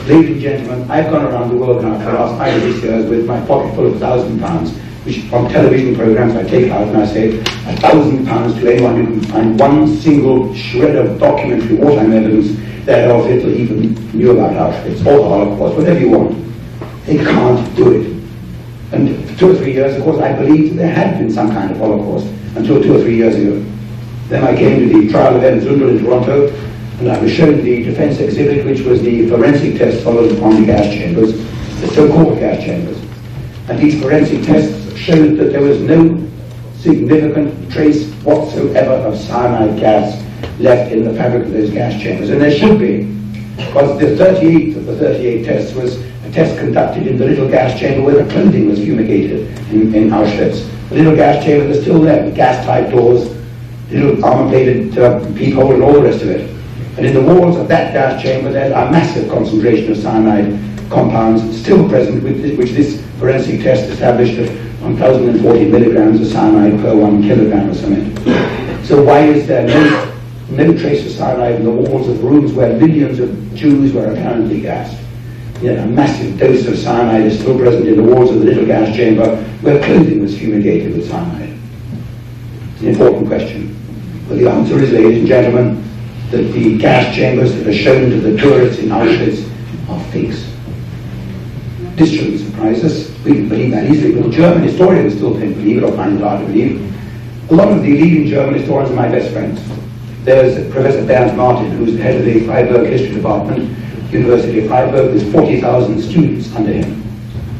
Ladies 0.07 0.31
and 0.31 0.41
gentlemen, 0.41 0.89
I've 0.89 1.11
gone 1.11 1.25
around 1.25 1.49
the 1.49 1.57
world 1.57 1.83
now 1.83 1.99
for 1.99 2.05
the 2.05 2.13
last 2.13 2.39
five 2.39 2.63
or 2.63 2.71
six 2.71 2.85
years 2.85 3.11
with 3.11 3.27
my 3.27 3.45
pocket 3.47 3.75
full 3.75 3.93
of 3.93 3.99
thousand 3.99 4.39
pounds, 4.39 4.71
which 5.05 5.23
from 5.23 5.49
television 5.49 5.97
programs 5.97 6.37
I 6.37 6.45
take 6.45 6.71
out 6.71 6.87
and 6.87 6.99
I 6.99 7.07
say, 7.07 7.41
a 7.41 7.77
thousand 7.79 8.25
pounds 8.25 8.55
to 8.61 8.73
anyone 8.73 9.05
who 9.05 9.21
can 9.21 9.25
find 9.33 9.59
one 9.59 9.97
single 9.97 10.55
shred 10.55 10.95
of 10.95 11.19
documentary 11.19 11.77
wartime 11.77 12.13
evidence 12.13 12.57
that 12.87 13.07
Adolf 13.07 13.27
Hitler 13.27 13.51
even 13.51 13.95
knew 14.13 14.31
about 14.31 14.53
Auschwitz 14.53 15.01
or 15.01 15.17
the 15.17 15.29
Holocaust, 15.29 15.77
whatever 15.77 15.99
you 15.99 16.11
want. 16.11 16.45
They 17.07 17.17
can't 17.17 17.77
do 17.77 18.01
it. 18.01 18.14
And 18.95 19.29
for 19.29 19.39
two 19.39 19.51
or 19.51 19.55
three 19.57 19.73
years, 19.73 19.97
of 19.97 20.05
course, 20.05 20.21
I 20.21 20.33
believed 20.33 20.79
there 20.79 20.93
had 20.93 21.19
been 21.19 21.31
some 21.31 21.51
kind 21.51 21.71
of 21.71 21.79
Holocaust 21.79 22.27
until 22.57 22.81
two 22.81 22.95
or 22.97 23.01
three 23.01 23.17
years 23.17 23.35
ago. 23.35 23.59
Then 24.29 24.45
I 24.45 24.57
came 24.57 24.89
to 24.89 25.01
the 25.01 25.11
trial 25.11 25.35
of 25.37 25.43
Ernst 25.43 25.67
Zündel 25.67 25.99
in 25.99 26.05
Toronto, 26.05 26.49
and 27.01 27.11
I 27.11 27.21
was 27.21 27.33
shown 27.33 27.65
the 27.65 27.83
defense 27.83 28.21
exhibit, 28.21 28.65
which 28.65 28.81
was 28.83 29.03
the 29.03 29.29
forensic 29.29 29.79
test 29.79 30.05
followed 30.05 30.31
upon 30.37 30.61
the 30.61 30.67
gas 30.67 30.85
chambers, 30.95 31.33
the 31.81 31.89
so-called 31.89 32.39
gas 32.39 32.63
chambers. 32.63 32.97
And 33.69 33.79
these 33.81 34.01
forensic 34.01 34.45
tests 34.45 34.97
showed 34.97 35.37
that 35.39 35.51
there 35.53 35.63
was 35.63 35.81
no 35.81 36.25
significant 36.79 37.73
trace 37.73 38.13
whatsoever 38.23 38.93
of 38.93 39.19
cyanide 39.19 39.81
gas 39.81 40.23
left 40.61 40.93
in 40.93 41.03
the 41.03 41.15
fabric 41.15 41.47
of 41.47 41.53
those 41.53 41.71
gas 41.71 42.01
chambers. 42.01 42.31
And 42.31 42.41
there 42.41 42.51
should 42.51 42.79
be, 42.79 43.11
because 43.57 43.99
the 43.99 44.07
38th 44.07 44.77
of 44.77 44.87
the 44.87 44.97
38 44.97 45.45
tests 45.45 45.75
was 45.75 45.97
a 46.25 46.33
test 46.33 46.59
conducted 46.59 47.07
in 47.07 47.19
the 47.19 47.25
little 47.25 47.49
gas 47.49 47.79
chamber 47.79 48.03
where 48.03 48.25
the 48.25 48.33
clothing 48.33 48.69
was 48.69 48.79
fumigated 48.79 49.49
in, 49.71 49.95
in 49.95 50.11
Auschwitz. 50.11 50.69
The 50.89 50.97
little 50.97 51.17
gas 51.17 51.45
chamber 51.45 51.67
is 51.67 51.83
still 51.83 52.01
there, 52.01 52.25
with 52.25 52.35
gas-tight 52.35 52.91
doors, 52.91 53.35
little 53.91 54.25
armor-plated 54.25 54.99
uh, 54.99 55.21
peephole 55.35 55.73
and 55.73 55.83
all 55.83 55.93
the 55.93 56.03
rest 56.03 56.23
of 56.23 56.31
it. 56.31 56.51
And 56.97 57.07
in 57.07 57.15
the 57.15 57.23
walls 57.23 57.57
of 57.57 57.69
that 57.69 57.93
gas 57.93 58.23
chamber 58.23 58.53
there 58.53 58.75
are 58.75 58.91
massive 58.91 59.29
concentration 59.29 59.93
of 59.93 59.99
cyanide 59.99 60.59
compounds 60.91 61.61
still 61.61 61.89
present, 61.89 62.23
this, 62.23 62.57
which 62.57 62.71
this 62.71 63.05
forensic 63.19 63.63
test 63.63 63.91
established 63.91 64.39
at 64.39 64.49
1,040 64.83 65.65
milligrams 65.67 66.21
of 66.21 66.27
cyanide 66.27 66.79
per 66.81 66.95
one 66.95 67.23
kilogram 67.23 67.71
of 67.71 67.77
cement. 67.77 68.19
So 68.87 69.03
why 69.03 69.21
is 69.21 69.47
there 69.47 69.67
no, 69.67 70.14
no 70.51 70.77
trace 70.77 71.07
of 71.07 71.13
cyanide 71.13 71.57
in 71.57 71.65
the 71.65 71.71
walls 71.71 72.09
of 72.09 72.23
rooms 72.23 72.53
where 72.53 72.77
millions 72.79 73.19
of 73.19 73.55
Jews 73.55 73.93
were 73.93 74.07
apparently 74.07 74.61
gassed? 74.61 75.01
Yet 75.63 75.79
a 75.79 75.87
massive 75.87 76.39
dose 76.39 76.67
of 76.67 76.77
cyanide 76.77 77.27
is 77.27 77.41
still 77.41 77.59
present 77.59 77.87
in 77.89 77.97
the 77.97 78.03
walls 78.03 78.31
of 78.31 78.41
the 78.41 78.45
little 78.45 78.67
gas 78.67 78.95
chamber 78.95 79.37
where 79.63 79.83
clothing 79.83 80.21
was 80.21 80.37
fumigated 80.37 80.95
with 80.95 81.09
cyanide. 81.09 81.57
It's 82.75 82.83
an 82.83 82.89
important 82.89 83.29
question. 83.29 83.75
But 84.29 84.39
the 84.39 84.51
answer 84.51 84.79
is, 84.79 84.93
ladies 84.93 85.19
and 85.19 85.27
gentlemen, 85.27 85.83
that 86.31 86.43
the 86.53 86.77
gas 86.79 87.15
chambers 87.15 87.55
that 87.55 87.67
are 87.67 87.73
shown 87.73 88.11
to 88.11 88.21
the 88.21 88.37
tourists 88.37 88.83
in 88.83 88.89
Auschwitz 88.89 89.49
are 89.89 90.01
fakes. 90.11 90.51
This 91.97 92.11
shouldn't 92.11 92.41
surprise 92.41 92.83
us. 92.83 93.09
We 93.25 93.35
can 93.35 93.49
believe 93.49 93.71
that 93.71 93.89
easily, 93.89 94.21
but 94.21 94.31
German 94.33 94.65
historians 94.65 95.15
still 95.15 95.35
don't 95.35 95.55
believe 95.55 95.79
it 95.79 95.85
or 95.85 95.93
find 95.93 96.19
it 96.19 96.23
hard 96.23 96.41
to 96.41 96.47
believe. 96.47 97.51
A 97.51 97.55
lot 97.55 97.69
of 97.69 97.83
the 97.83 97.91
leading 97.91 98.27
German 98.27 98.55
historians 98.59 98.91
are 98.91 98.97
my 98.97 99.09
best 99.09 99.33
friends. 99.33 99.61
There's 100.25 100.73
Professor 100.73 101.05
Bernd 101.05 101.37
Martin, 101.37 101.71
who's 101.73 101.93
the 101.93 102.03
head 102.03 102.17
of 102.17 102.25
the 102.25 102.47
Freiburg 102.47 102.89
History 102.89 103.15
Department, 103.15 103.69
University 104.11 104.61
of 104.61 104.69
Freiburg 104.69 105.13
with 105.13 105.31
40,000 105.31 106.01
students 106.01 106.55
under 106.55 106.73
him. 106.73 107.03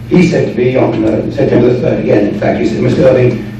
He 0.09 0.27
said 0.27 0.49
to 0.49 0.55
me 0.57 0.75
on 0.75 1.05
uh, 1.05 1.31
September 1.31 1.75
3rd 1.75 2.01
again, 2.01 2.29
in 2.33 2.41
fact, 2.41 2.61
he 2.61 2.67
said, 2.67 2.83
Mr. 2.83 3.05
Irving, 3.05 3.51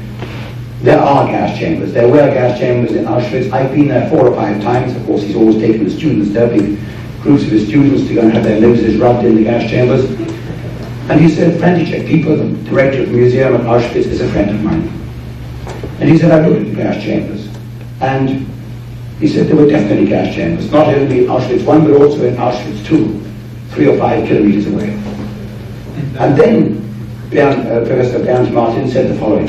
there 0.81 0.99
are 0.99 1.27
gas 1.27 1.55
chambers. 1.55 1.93
There 1.93 2.07
were 2.07 2.33
gas 2.33 2.57
chambers 2.57 2.93
in 2.93 3.05
Auschwitz. 3.05 3.51
I've 3.51 3.71
been 3.75 3.89
there 3.89 4.09
four 4.09 4.27
or 4.27 4.35
five 4.35 4.61
times. 4.63 4.95
Of 4.95 5.05
course, 5.05 5.21
he's 5.21 5.35
always 5.35 5.57
taken 5.57 5.83
the 5.83 5.91
students 5.91 6.31
there, 6.31 6.47
big 6.47 6.79
groups 7.21 7.43
of 7.43 7.49
his 7.49 7.67
students 7.67 8.07
to 8.07 8.15
go 8.15 8.21
and 8.21 8.33
have 8.33 8.43
their 8.43 8.59
noses 8.59 8.97
rubbed 8.97 9.23
in 9.23 9.35
the 9.35 9.43
gas 9.43 9.69
chambers. 9.69 10.05
And 11.11 11.21
he 11.21 11.29
said, 11.29 11.61
Franciszek 11.61 12.09
Piper, 12.09 12.37
the 12.37 12.69
director 12.69 13.03
of 13.03 13.09
the 13.09 13.17
museum 13.17 13.53
at 13.53 13.61
Auschwitz, 13.61 14.07
is 14.07 14.21
a 14.21 14.29
friend 14.29 14.49
of 14.49 14.63
mine. 14.63 14.87
And 15.99 16.09
he 16.09 16.17
said, 16.17 16.31
I've 16.31 16.49
looked 16.49 16.61
at 16.61 16.67
the 16.69 16.75
gas 16.75 17.03
chambers. 17.03 17.47
And 18.01 18.54
he 19.19 19.27
said 19.27 19.47
there 19.47 19.55
were 19.55 19.67
definitely 19.67 20.07
gas 20.07 20.35
chambers, 20.35 20.69
not 20.71 20.87
only 20.87 21.19
in 21.19 21.25
Auschwitz 21.25 21.61
I, 21.61 21.79
but 21.79 22.01
also 22.01 22.25
in 22.25 22.35
Auschwitz 22.35 22.91
II, 22.91 23.21
three 23.69 23.87
or 23.87 23.97
five 23.97 24.27
kilometers 24.27 24.67
away. 24.67 24.89
And 26.19 26.37
then 26.37 26.85
Bernd, 27.29 27.67
uh, 27.67 27.85
Professor 27.85 28.19
Bernd 28.23 28.53
Martin 28.53 28.89
said 28.89 29.13
the 29.13 29.19
following. 29.19 29.47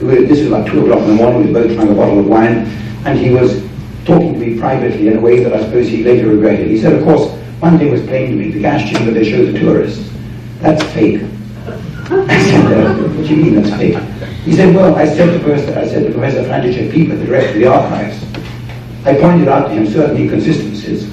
This 0.00 0.40
was 0.40 0.48
about 0.48 0.66
2 0.66 0.82
o'clock 0.86 1.00
in 1.00 1.08
the 1.08 1.14
morning, 1.14 1.46
we 1.46 1.52
were 1.52 1.62
both 1.62 1.74
trying 1.76 1.90
a 1.90 1.94
bottle 1.94 2.20
of 2.20 2.26
wine, 2.26 2.66
and 3.04 3.18
he 3.18 3.30
was 3.30 3.62
talking 4.04 4.32
to 4.32 4.38
me 4.38 4.58
privately 4.58 5.08
in 5.08 5.18
a 5.18 5.20
way 5.20 5.42
that 5.44 5.52
I 5.52 5.62
suppose 5.64 5.88
he 5.88 6.02
later 6.02 6.28
regretted. 6.28 6.68
He 6.68 6.80
said, 6.80 6.94
of 6.94 7.04
course, 7.04 7.30
one 7.60 7.78
thing 7.78 7.90
was 7.90 8.00
plain 8.06 8.30
to 8.30 8.36
me, 8.36 8.50
the 8.50 8.60
gas 8.60 8.90
chamber 8.90 9.12
they 9.12 9.30
show 9.30 9.44
the 9.44 9.58
tourists, 9.58 10.10
that's 10.60 10.82
fake. 10.94 11.22
I 12.10 12.44
said, 12.44 12.72
uh, 12.72 12.94
what 12.94 13.26
do 13.26 13.34
you 13.34 13.44
mean 13.44 13.54
that's 13.62 13.76
fake? 13.76 13.98
He 14.44 14.54
said, 14.54 14.74
well, 14.74 14.96
I 14.96 15.04
said 15.04 15.32
to 15.36 15.44
Professor, 15.44 15.78
I 15.78 15.86
said 15.86 16.06
to 16.06 16.12
Professor 16.12 16.42
Franciszek 16.44 16.92
Piper, 16.92 17.16
the 17.16 17.26
director 17.26 17.50
of 17.50 17.54
the 17.56 17.66
archives, 17.66 18.29
I 19.04 19.14
pointed 19.14 19.48
out 19.48 19.68
to 19.68 19.74
him 19.74 19.86
certain 19.86 20.16
inconsistencies. 20.16 21.08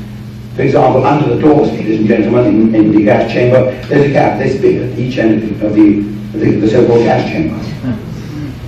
For 0.55 0.63
example, 0.63 1.05
under 1.05 1.33
the 1.33 1.41
doors, 1.41 1.71
ladies 1.71 1.99
and 1.99 2.07
gentlemen, 2.07 2.45
in, 2.47 2.75
in 2.75 2.91
the 2.91 3.05
gas 3.05 3.31
chamber, 3.31 3.71
there's 3.87 4.09
a 4.09 4.11
gap 4.11 4.39
this 4.39 4.59
big 4.59 4.81
at 4.81 4.99
each 4.99 5.17
end 5.17 5.61
of 5.61 5.73
the, 5.73 6.01
the, 6.37 6.59
the 6.59 6.69
so-called 6.69 7.03
gas 7.03 7.29
chamber. 7.29 7.57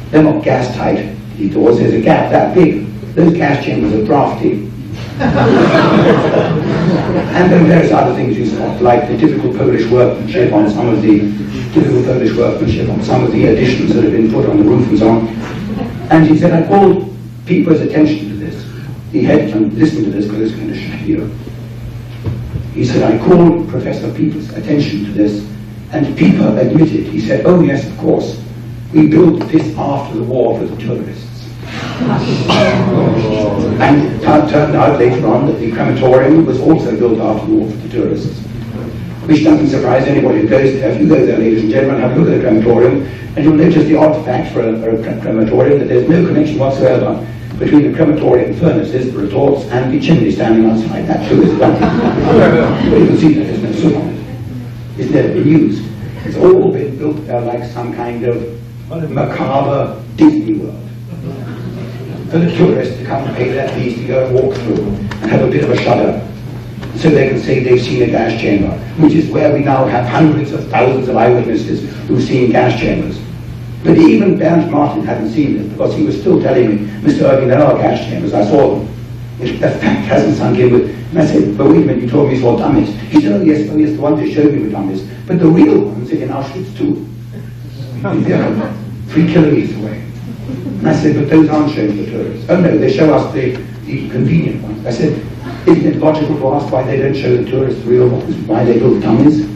They're 0.10 0.24
not 0.24 0.42
gas 0.44 0.74
tight, 0.78 1.18
the 1.36 1.50
doors, 1.50 1.80
there's 1.80 1.96
a 1.96 2.02
gap 2.02 2.32
that 2.32 2.56
big. 2.56 2.86
Those 3.14 3.36
gas 3.36 3.66
chambers 3.66 3.94
are 3.94 4.06
drafty. 4.06 4.68
and 5.20 5.36
then 7.52 7.68
various 7.68 7.92
other 7.92 8.16
things 8.16 8.38
you 8.38 8.46
saw, 8.46 8.72
like 8.80 9.10
the 9.10 9.18
typical 9.18 9.54
Polish 9.54 9.86
workmanship 9.92 10.54
on 10.54 10.70
some 10.70 10.88
of 10.88 11.02
the 11.02 11.20
typical 11.74 12.04
Polish 12.04 12.34
workmanship 12.38 12.88
on 12.88 13.04
some 13.04 13.26
of 13.26 13.34
the 13.34 13.48
additions 13.48 13.94
that 13.96 14.06
have 14.06 14.14
been 14.14 14.32
put 14.32 14.46
on 14.46 14.56
the 14.58 14.64
roof 14.64 14.88
and 14.88 14.98
so 14.98 15.10
on. 15.10 15.28
And 16.10 16.26
he 16.26 16.38
said, 16.38 16.54
I 16.54 16.66
called 16.66 17.14
people's 17.46 17.82
attention 17.82 18.29
he 19.12 19.24
had 19.24 19.52
to 19.52 19.60
listen 19.60 20.04
to 20.04 20.12
this 20.12 20.26
because 20.26 20.52
it's 20.52 20.56
going 20.56 20.68
to 20.68 20.78
shock 20.78 21.02
you. 21.08 21.26
He 22.74 22.86
said, 22.86 23.04
I 23.04 23.18
called 23.26 23.68
Professor 23.70 24.14
Piper's 24.14 24.50
attention 24.54 25.06
to 25.06 25.12
this, 25.12 25.50
and 25.92 26.18
Piper 26.18 26.58
admitted, 26.60 27.08
he 27.08 27.20
said, 27.20 27.46
oh 27.46 27.62
yes, 27.62 27.88
of 27.90 27.98
course, 27.98 28.40
we 28.94 29.08
built 29.08 29.40
this 29.50 29.76
after 29.78 30.18
the 30.18 30.24
war 30.24 30.58
for 30.60 30.66
the 30.66 30.78
tourists. 30.78 31.26
and 33.80 34.16
it 34.16 34.22
turned 34.22 34.76
out 34.76 35.00
later 35.00 35.28
on 35.28 35.48
that 35.48 35.60
the 35.60 35.72
crematorium 35.72 36.46
was 36.46 36.60
also 36.60 36.98
built 36.98 37.20
after 37.20 37.48
the 37.48 37.54
war 37.54 37.70
for 37.70 37.78
the 37.78 37.90
tourists. 37.90 38.40
Which 39.26 39.44
doesn't 39.44 39.68
surprise 39.68 40.08
anybody 40.08 40.42
who 40.42 40.48
goes 40.48 40.74
there. 40.74 40.92
If 40.92 41.02
you 41.02 41.08
go 41.08 41.24
there, 41.26 41.38
ladies 41.38 41.64
and 41.64 41.72
gentlemen, 41.72 42.02
have 42.02 42.16
a 42.16 42.20
look 42.20 42.30
at 42.30 42.38
the 42.38 42.42
crematorium, 42.42 43.04
and 43.36 43.46
you'll 43.46 43.56
notice 43.56 43.86
the 43.86 43.96
odd 43.96 44.24
fact 44.26 44.54
for 44.54 44.62
a, 44.62 44.80
for 44.80 44.90
a 44.90 45.22
crematorium 45.22 45.80
that 45.80 45.88
there's 45.88 46.10
no 46.10 46.26
connection 46.26 46.58
whatsoever 46.58 47.26
between 47.60 47.92
the 47.92 47.96
crematorium 47.96 48.58
furnaces, 48.58 49.12
the 49.12 49.20
retorts, 49.20 49.66
and 49.66 49.94
the 49.94 50.00
chimney 50.00 50.32
standing 50.32 50.70
outside. 50.70 51.06
That 51.08 51.28
too 51.28 51.44
is 51.44 51.60
done. 51.60 51.80
but 52.90 52.98
you 52.98 53.08
can 53.08 53.18
see 53.18 53.34
that 53.34 53.44
there's 53.44 53.62
no 53.62 53.72
soot 53.74 53.96
on 53.96 54.10
it. 54.10 54.26
It's 54.98 55.12
never 55.12 55.28
been 55.34 55.48
used. 55.48 55.84
It's 56.26 56.38
all 56.38 56.72
been 56.72 56.98
built 56.98 57.28
there 57.28 57.42
like 57.42 57.64
some 57.72 57.94
kind 57.94 58.24
of 58.24 58.60
macabre 59.10 60.02
Disney 60.16 60.54
World. 60.56 60.90
For 62.32 62.40
the 62.40 62.56
tourists 62.56 62.98
to 62.98 63.06
come 63.06 63.26
and 63.26 63.36
pay 63.36 63.50
their 63.50 63.70
fees 63.70 63.98
to 63.98 64.08
go 64.08 64.26
and 64.26 64.36
walk 64.36 64.56
through 64.56 64.86
and 64.86 65.32
have 65.32 65.42
a 65.42 65.52
bit 65.52 65.64
of 65.64 65.72
a 65.72 65.78
shudder 65.78 66.26
so 66.96 67.10
they 67.10 67.30
can 67.30 67.40
say 67.40 67.64
they've 67.64 67.82
seen 67.82 68.04
a 68.04 68.08
gas 68.08 68.40
chamber, 68.40 68.72
which 68.98 69.14
is 69.14 69.30
where 69.30 69.54
we 69.54 69.60
now 69.60 69.86
have 69.86 70.06
hundreds 70.06 70.52
of 70.52 70.68
thousands 70.70 71.08
of 71.10 71.16
eyewitnesses 71.16 71.82
who've 72.08 72.24
seen 72.24 72.52
gas 72.52 72.80
chambers. 72.80 73.19
But 73.84 73.98
even 73.98 74.38
Bernd 74.38 74.72
Martin 74.72 75.06
hadn't 75.06 75.32
seen 75.32 75.58
it 75.58 75.70
because 75.70 75.96
he 75.96 76.04
was 76.04 76.20
still 76.20 76.42
telling 76.42 76.70
me, 76.70 76.92
Mr. 77.02 77.22
Irving, 77.22 77.48
there 77.48 77.64
are 77.64 77.78
gas 77.78 78.00
chambers. 78.06 78.34
I 78.34 78.44
saw 78.46 78.76
them. 78.76 78.96
It, 79.40 79.54
the 79.62 79.72
fact 79.72 80.06
hasn't 80.08 80.38
sunk 80.38 80.58
in 80.60 80.74
with. 80.74 80.90
And 81.12 81.20
I 81.20 81.26
said, 81.26 81.58
but 81.58 81.68
wait 81.68 81.78
a 81.78 81.86
minute, 81.86 82.04
you 82.04 82.10
told 82.10 82.28
me 82.28 82.36
you 82.36 82.42
saw 82.42 82.58
dummies. 82.58 82.94
He 83.10 83.22
said, 83.22 83.32
oh 83.32 83.42
yes, 83.42 83.70
oh 83.72 83.78
yes, 83.78 83.96
the 83.96 84.02
ones 84.02 84.20
they 84.20 84.34
showed 84.34 84.54
me 84.54 84.64
were 84.64 84.70
dummies. 84.70 85.10
But 85.26 85.40
the 85.40 85.48
real 85.48 85.80
ones 85.80 86.12
are 86.12 86.16
in 86.18 86.30
Auschwitz 86.30 86.78
too. 86.78 87.08
three 89.08 89.32
kilometers 89.32 89.76
away. 89.78 90.02
And 90.80 90.90
I 90.90 90.94
said, 90.94 91.16
but 91.16 91.30
those 91.30 91.50
aren't 91.50 91.74
shown 91.74 91.88
to 91.88 91.94
the 91.94 92.12
tourists. 92.12 92.50
Oh 92.50 92.60
no, 92.60 92.78
they 92.78 92.92
show 92.92 93.14
us 93.14 93.34
the, 93.34 93.56
the 93.86 94.10
convenient 94.10 94.62
ones. 94.62 94.86
I 94.86 94.92
said, 94.92 95.26
isn't 95.68 95.86
it 95.86 95.96
logical 95.98 96.38
to 96.38 96.48
ask 96.54 96.72
why 96.72 96.84
they 96.84 96.98
don't 96.98 97.16
show 97.16 97.38
the 97.38 97.50
tourists 97.50 97.82
the 97.84 97.90
real 97.90 98.10
ones, 98.10 98.36
why 98.48 98.64
they 98.64 98.78
build 98.78 99.02
dummies? 99.02 99.48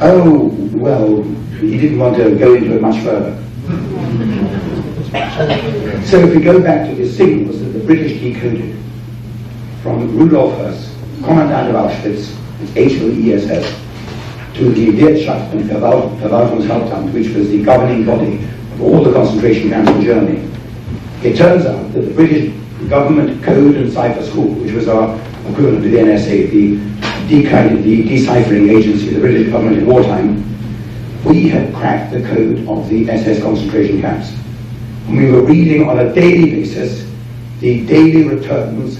Oh, 0.00 0.48
well, 0.72 1.22
he 1.60 1.78
didn't 1.78 1.98
want 1.98 2.16
to 2.16 2.36
go 2.36 2.54
into 2.54 2.74
it 2.76 2.82
much 2.82 3.02
further. 3.02 3.36
So 6.06 6.18
if 6.20 6.34
we 6.34 6.42
go 6.42 6.60
back 6.60 6.88
to 6.88 6.94
the 6.94 7.08
signals 7.10 7.60
that 7.60 7.68
the 7.70 7.80
British 7.80 8.20
decoded 8.20 8.76
from 9.82 10.16
Rudolf 10.16 10.54
Höss, 10.58 10.94
Commandant 11.22 11.74
of 11.74 11.76
Auschwitz, 11.76 12.34
HOESS, 12.74 13.76
to 14.54 14.70
the 14.72 14.90
Wirtschaft 14.90 15.52
Verwaltungshauptamt, 15.54 17.12
which 17.12 17.28
was 17.28 17.48
the 17.50 17.62
governing 17.62 18.04
body 18.04 18.36
of 18.74 18.82
all 18.82 19.02
the 19.02 19.12
concentration 19.12 19.70
camps 19.70 19.90
in 19.92 20.02
Germany. 20.02 20.50
It 21.22 21.36
turns 21.36 21.66
out 21.66 21.92
that 21.92 22.00
the 22.00 22.14
British 22.14 22.52
government 22.88 23.42
code 23.42 23.76
and 23.76 23.92
cipher 23.92 24.22
school, 24.24 24.54
which 24.54 24.72
was 24.72 24.88
our 24.88 25.14
equivalent 25.50 25.82
to 25.82 25.90
the 25.90 25.98
NSA, 25.98 26.50
the, 26.50 26.76
the 27.82 28.02
deciphering 28.08 28.68
agency 28.70 29.08
of 29.08 29.14
the 29.14 29.20
British 29.20 29.50
government 29.50 29.78
in 29.78 29.86
wartime, 29.86 30.44
we 31.24 31.48
had 31.48 31.74
cracked 31.74 32.12
the 32.12 32.22
code 32.22 32.66
of 32.66 32.88
the 32.88 33.08
SS 33.10 33.42
concentration 33.42 34.00
camps. 34.00 34.34
And 35.06 35.18
we 35.18 35.30
were 35.30 35.42
reading 35.42 35.88
on 35.88 35.98
a 35.98 36.12
daily 36.14 36.50
basis 36.50 37.08
the 37.60 37.84
daily 37.86 38.24
returns 38.24 38.98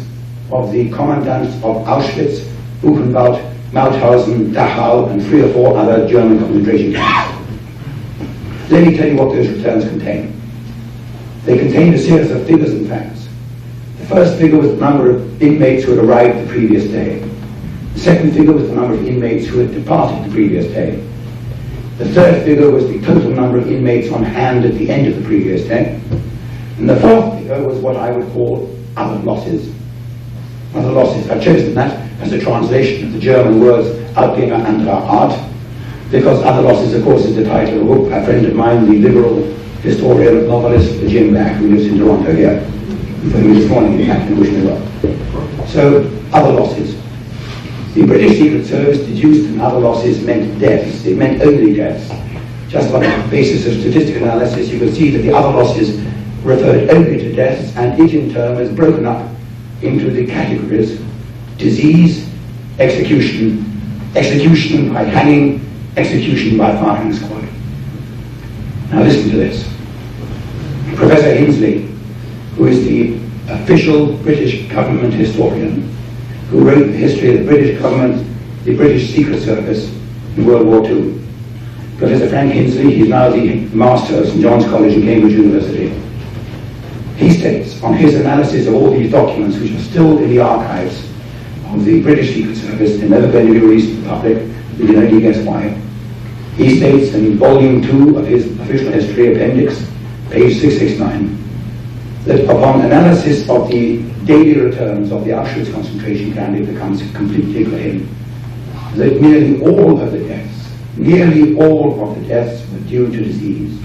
of 0.53 0.71
the 0.73 0.91
commandants 0.91 1.55
of 1.57 1.77
Auschwitz, 1.87 2.41
Buchenwald, 2.83 3.41
Mauthausen, 3.73 4.53
Dachau, 4.53 5.11
and 5.11 5.23
three 5.23 5.43
or 5.43 5.53
four 5.53 5.79
other 5.79 6.07
German 6.09 6.39
concentration 6.39 6.93
camps. 6.93 8.71
Let 8.71 8.87
me 8.87 8.97
tell 8.97 9.09
you 9.09 9.17
what 9.17 9.35
those 9.35 9.49
returns 9.49 9.85
contain. 9.85 10.41
They 11.45 11.59
contained 11.59 11.95
a 11.95 11.99
series 11.99 12.31
of 12.31 12.47
figures 12.47 12.73
and 12.73 12.87
facts. 12.89 13.29
The 13.99 14.07
first 14.07 14.39
figure 14.39 14.59
was 14.59 14.71
the 14.73 14.77
number 14.77 15.11
of 15.11 15.43
inmates 15.43 15.85
who 15.85 15.97
had 15.97 16.05
arrived 16.05 16.47
the 16.47 16.53
previous 16.53 16.85
day. 16.85 17.21
The 17.95 18.01
second 18.01 18.35
figure 18.35 18.53
was 18.53 18.69
the 18.69 18.75
number 18.75 18.95
of 18.95 19.07
inmates 19.07 19.47
who 19.47 19.59
had 19.61 19.73
departed 19.73 20.29
the 20.29 20.35
previous 20.35 20.67
day. 20.67 21.10
The 22.01 22.09
third 22.15 22.45
figure 22.47 22.71
was 22.71 22.89
the 22.89 22.99
total 23.03 23.31
number 23.31 23.59
of 23.59 23.71
inmates 23.71 24.11
on 24.11 24.23
hand 24.23 24.65
at 24.65 24.73
the 24.73 24.89
end 24.89 25.07
of 25.07 25.17
the 25.17 25.23
previous 25.23 25.69
day. 25.69 26.01
And 26.79 26.89
the 26.89 26.99
fourth 26.99 27.39
figure 27.39 27.63
was 27.63 27.79
what 27.79 27.95
I 27.97 28.11
would 28.11 28.27
call 28.33 28.75
other 28.97 29.23
losses. 29.23 29.71
Other 30.75 30.93
losses. 30.93 31.29
I've 31.29 31.45
chosen 31.45 31.75
that 31.75 32.11
as 32.23 32.33
a 32.33 32.41
translation 32.41 33.09
of 33.09 33.13
the 33.13 33.21
German 33.21 33.61
words 33.61 33.89
Abgänger 34.15 34.65
anderer 34.65 34.95
Art, 34.95 35.39
because 36.11 36.43
Other 36.43 36.63
Losses, 36.63 36.95
of 36.95 37.05
course, 37.05 37.27
is 37.27 37.37
the 37.37 37.45
title 37.45 37.83
of 37.83 37.83
a 37.83 37.85
book. 37.85 38.13
A 38.13 38.25
friend 38.25 38.47
of 38.47 38.55
mine, 38.55 38.91
the 38.91 38.99
liberal 38.99 39.43
historian, 39.83 40.49
novelist 40.49 41.01
Jim 41.01 41.35
Bacque, 41.35 41.57
who 41.57 41.69
lives 41.69 41.85
in 41.87 41.99
Toronto 41.99 42.35
here, 42.35 42.63
for 43.31 43.39
me 43.39 43.61
this 43.61 43.69
morning, 43.69 44.01
in 44.01 44.07
fact, 44.07 44.27
and 44.27 44.39
wish 44.41 44.49
me 44.49 44.65
well. 44.65 45.67
So, 45.67 46.11
Other 46.33 46.53
Losses. 46.59 46.97
The 47.95 48.07
British 48.07 48.39
Secret 48.39 48.67
Service 48.67 48.99
deduced 48.99 49.53
that 49.53 49.65
other 49.65 49.81
losses 49.81 50.23
meant 50.25 50.61
deaths. 50.61 51.05
It 51.05 51.17
meant 51.17 51.43
only 51.43 51.75
deaths. 51.75 52.09
Just 52.69 52.95
on 52.95 53.03
the 53.03 53.29
basis 53.31 53.67
of 53.67 53.81
statistical 53.81 54.23
analysis, 54.23 54.69
you 54.69 54.79
can 54.79 54.93
see 54.95 55.11
that 55.11 55.19
the 55.19 55.35
other 55.35 55.49
losses 55.49 56.01
referred 56.45 56.89
only 56.91 57.19
to 57.19 57.35
deaths, 57.35 57.77
and 57.77 58.01
it 58.01 58.15
in 58.15 58.33
turn 58.33 58.57
was 58.57 58.71
broken 58.71 59.07
up 59.07 59.29
into 59.83 60.11
the 60.11 60.25
categories 60.25 61.01
disease, 61.59 62.31
execution, 62.79 63.67
execution 64.17 64.95
by 64.95 65.03
hanging, 65.03 65.61
execution 65.97 66.57
by 66.57 66.73
firing 66.77 67.13
squad. 67.13 67.45
Now 68.91 69.03
listen 69.03 69.31
to 69.31 69.37
this. 69.37 69.65
Professor 70.95 71.35
Hinsley, 71.37 71.87
who 72.55 72.67
is 72.67 72.85
the 72.85 73.19
official 73.53 74.17
British 74.19 74.69
government 74.71 75.13
historian, 75.13 75.95
who 76.51 76.65
wrote 76.69 76.87
the 76.87 76.97
history 76.97 77.33
of 77.33 77.39
the 77.41 77.45
British 77.45 77.81
government, 77.81 78.27
the 78.65 78.77
British 78.77 79.11
Secret 79.15 79.41
Service 79.41 79.89
in 80.37 80.45
World 80.45 80.67
War 80.67 80.85
II. 80.85 81.21
Professor 81.97 82.29
Frank 82.29 82.53
Hinsley, 82.53 82.93
he's 82.93 83.09
now 83.09 83.31
the 83.31 83.67
master 83.75 84.17
at 84.17 84.27
St 84.27 84.41
John's 84.41 84.65
College 84.65 84.95
in 84.95 85.03
Cambridge 85.03 85.35
University. 85.35 85.89
He 87.17 87.31
states, 87.31 87.81
on 87.83 87.95
his 87.95 88.15
analysis 88.15 88.67
of 88.67 88.75
all 88.75 88.91
these 88.91 89.13
documents, 89.13 89.59
which 89.59 89.73
are 89.73 89.83
still 89.83 90.19
in 90.19 90.31
the 90.31 90.41
archives 90.41 91.05
of 91.67 91.85
the 91.85 92.03
British 92.03 92.35
Secret 92.35 92.57
Service, 92.57 92.99
they're 92.99 93.09
never 93.09 93.31
going 93.31 93.47
to 93.47 93.53
be 93.53 93.61
released 93.61 93.91
to 93.91 94.01
the 94.01 94.09
public, 94.09 94.37
we 94.79 94.87
can 94.87 94.97
only 94.97 95.21
guess 95.21 95.39
why. 95.45 95.69
He 96.57 96.79
states 96.79 97.15
in 97.15 97.37
volume 97.37 97.81
2 97.83 98.17
of 98.17 98.27
his 98.27 98.59
official 98.61 98.91
history 98.91 99.35
appendix, 99.35 99.79
page 100.31 100.61
669, 100.61 101.39
that 102.25 102.45
upon 102.45 102.81
analysis 102.81 103.49
of 103.49 103.69
the 103.69 104.10
daily 104.25 104.61
returns 104.61 105.13
of 105.13 105.25
the 105.25 105.31
Auschwitz 105.31 105.73
concentration 105.73 106.33
camp, 106.33 106.57
it 106.57 106.67
becomes 106.67 107.01
completely 107.13 107.65
clear 107.65 108.07
that 108.95 109.21
nearly 109.21 109.61
all 109.63 110.01
of 110.01 110.13
the 110.13 110.19
deaths, 110.19 110.71
nearly 110.97 111.57
all 111.57 112.03
of 112.03 112.21
the 112.21 112.29
deaths 112.29 112.69
were 112.71 112.81
due 112.81 113.11
to 113.11 113.17
disease. 113.17 113.81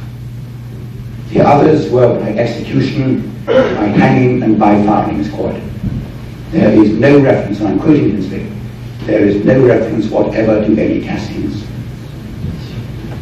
The 1.30 1.42
others 1.42 1.90
were 1.90 2.20
by 2.20 2.30
execution, 2.30 3.32
by 3.46 3.54
hanging, 3.54 4.44
and 4.44 4.60
by 4.60 4.84
firing 4.86 5.24
squad. 5.24 5.62
There 6.52 6.72
is 6.72 6.92
no 6.92 7.20
reference, 7.20 7.60
and 7.60 7.70
I'm 7.70 7.80
quoting 7.80 8.12
Hinsley, 8.12 8.52
there 9.06 9.26
is 9.26 9.44
no 9.46 9.66
reference 9.66 10.08
whatever 10.08 10.66
to 10.66 10.82
any 10.82 11.02
gassings. 11.02 11.66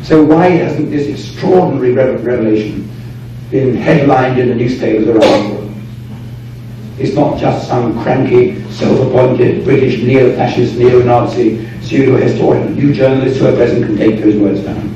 So 0.04 0.24
why 0.24 0.50
hasn't 0.50 0.92
this 0.92 1.08
extraordinary 1.08 1.92
revelation 1.92 2.90
been 3.50 3.76
headlined 3.76 4.40
in 4.40 4.50
the 4.50 4.56
newspapers 4.56 5.08
around 5.08 5.20
the 5.20 5.56
world? 5.56 5.63
It's 7.00 7.16
not 7.16 7.40
just 7.40 7.68
some 7.68 8.02
cranky, 8.04 8.62
self-appointed 8.72 9.64
British 9.64 10.02
neo-fascist, 10.04 10.78
neo-Nazi 10.78 11.68
pseudo-historian. 11.82 12.78
You 12.78 12.94
journalists 12.94 13.40
who 13.40 13.48
are 13.48 13.56
present 13.56 13.86
can 13.86 13.98
take 13.98 14.22
those 14.22 14.36
words 14.36 14.62
down. 14.62 14.94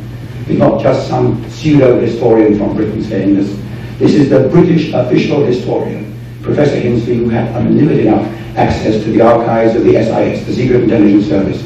It's 0.48 0.60
not 0.60 0.82
just 0.82 1.08
some 1.08 1.44
pseudo-historian 1.50 2.58
from 2.58 2.76
Britain 2.76 3.04
saying 3.04 3.36
this. 3.36 3.50
This 3.98 4.14
is 4.14 4.30
the 4.30 4.48
British 4.50 4.94
official 4.94 5.44
historian, 5.44 6.16
Professor 6.44 6.80
Hinsley, 6.80 7.18
who 7.18 7.30
had 7.30 7.54
unlimited 7.56 8.08
access 8.56 9.04
to 9.04 9.12
the 9.12 9.22
archives 9.22 9.76
of 9.76 9.84
the 9.84 9.94
SIS, 9.94 10.46
the 10.46 10.54
Secret 10.54 10.84
Intelligence 10.84 11.28
Service, 11.28 11.62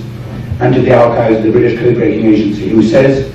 and 0.62 0.74
to 0.74 0.82
the 0.82 0.96
archives 0.96 1.38
of 1.38 1.44
the 1.44 1.52
British 1.52 1.78
Code 1.78 1.96
Breaking 1.96 2.26
Agency, 2.26 2.70
who 2.70 2.82
says 2.82 3.30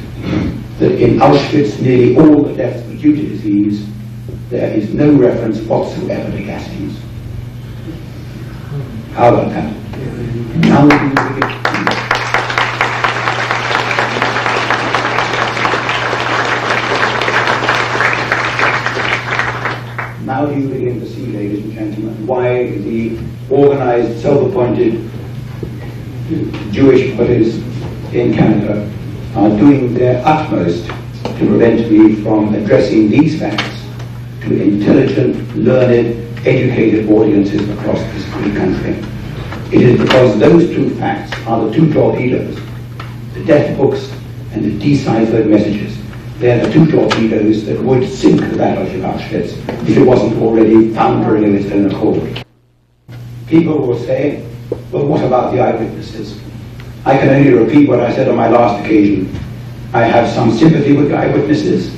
that 0.78 0.92
in 1.00 1.18
Auschwitz 1.18 1.80
nearly 1.80 2.16
all 2.16 2.42
the 2.42 2.54
deaths 2.54 2.86
were 2.88 2.94
due 2.94 3.14
to 3.14 3.22
disease. 3.22 3.86
There 4.48 4.72
is 4.76 4.94
no 4.94 5.10
reference 5.10 5.58
whatsoever 5.62 6.30
to 6.30 6.44
gassings. 6.44 6.96
How 9.14 9.34
about 9.34 9.50
that? 9.50 9.74
Now 10.58 10.86
Now 20.24 20.46
do 20.46 20.60
you 20.60 20.68
begin 20.68 21.00
to 21.00 21.08
see, 21.08 21.26
ladies 21.26 21.64
and 21.64 21.72
gentlemen, 21.72 22.24
why 22.24 22.70
the 22.70 23.18
organized, 23.50 24.22
self-appointed 24.22 25.10
Jewish 26.70 27.16
bodies 27.16 27.56
in 28.14 28.32
Canada 28.32 28.88
are 29.34 29.48
doing 29.58 29.92
their 29.92 30.24
utmost 30.24 30.86
to 30.86 31.46
prevent 31.48 31.90
me 31.90 32.22
from 32.22 32.54
addressing 32.54 33.10
these 33.10 33.40
facts 33.40 33.75
to 34.46 34.62
intelligent, 34.62 35.56
learned, 35.56 36.22
educated 36.46 37.10
audiences 37.10 37.68
across 37.70 37.98
this 37.98 38.24
great 38.32 38.56
country. 38.56 38.92
It 39.72 39.82
is 39.82 40.00
because 40.00 40.38
those 40.38 40.68
two 40.70 40.94
facts 40.96 41.32
are 41.46 41.66
the 41.66 41.72
two 41.74 41.92
torpedoes, 41.92 42.58
the 43.34 43.44
death 43.44 43.76
books 43.76 44.10
and 44.52 44.64
the 44.64 44.78
deciphered 44.78 45.46
messages 45.46 45.96
they're 46.38 46.66
the 46.66 46.70
two 46.70 46.90
torpedoes 46.90 47.64
that 47.64 47.80
would 47.82 48.06
sink 48.06 48.40
the 48.40 48.58
battleship 48.58 49.00
Auschwitz 49.00 49.52
if 49.88 49.96
it 49.96 50.02
wasn't 50.02 50.36
already 50.42 50.92
foundering 50.92 51.44
of 51.44 51.54
its 51.54 51.72
own 51.72 51.90
accord. 51.90 52.44
People 53.46 53.78
will 53.78 53.98
say, 53.98 54.46
well, 54.92 55.06
what 55.06 55.24
about 55.24 55.54
the 55.54 55.60
eyewitnesses? 55.60 56.38
I 57.06 57.16
can 57.16 57.30
only 57.30 57.52
repeat 57.52 57.88
what 57.88 58.00
I 58.00 58.14
said 58.14 58.28
on 58.28 58.36
my 58.36 58.48
last 58.48 58.84
occasion. 58.84 59.34
I 59.94 60.02
have 60.02 60.28
some 60.34 60.52
sympathy 60.52 60.92
with 60.92 61.10
eyewitnesses. 61.10 61.95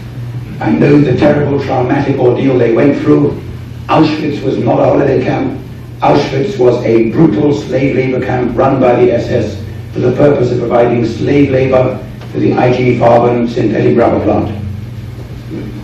I 0.61 0.71
know 0.71 1.01
the 1.01 1.17
terrible 1.17 1.63
traumatic 1.63 2.19
ordeal 2.19 2.59
they 2.59 2.73
went 2.73 3.01
through. 3.01 3.41
Auschwitz 3.87 4.43
was 4.43 4.59
not 4.59 4.81
a 4.81 4.85
holiday 4.85 5.23
camp. 5.23 5.61
Auschwitz 6.01 6.59
was 6.59 6.77
a 6.85 7.11
brutal 7.11 7.55
slave 7.55 7.95
labor 7.95 8.25
camp 8.25 8.57
run 8.57 8.81
by 8.81 8.97
the 8.97 9.13
SS 9.13 9.65
for 9.93 10.01
the 10.01 10.13
purpose 10.17 10.51
of 10.51 10.59
providing 10.59 11.07
slave 11.07 11.51
labor 11.51 12.05
to 12.33 12.41
the 12.41 12.51
IG 12.53 12.99
Farben 12.99 13.49
synthetic 13.49 13.97
rubber 13.97 14.23
plant, 14.25 14.49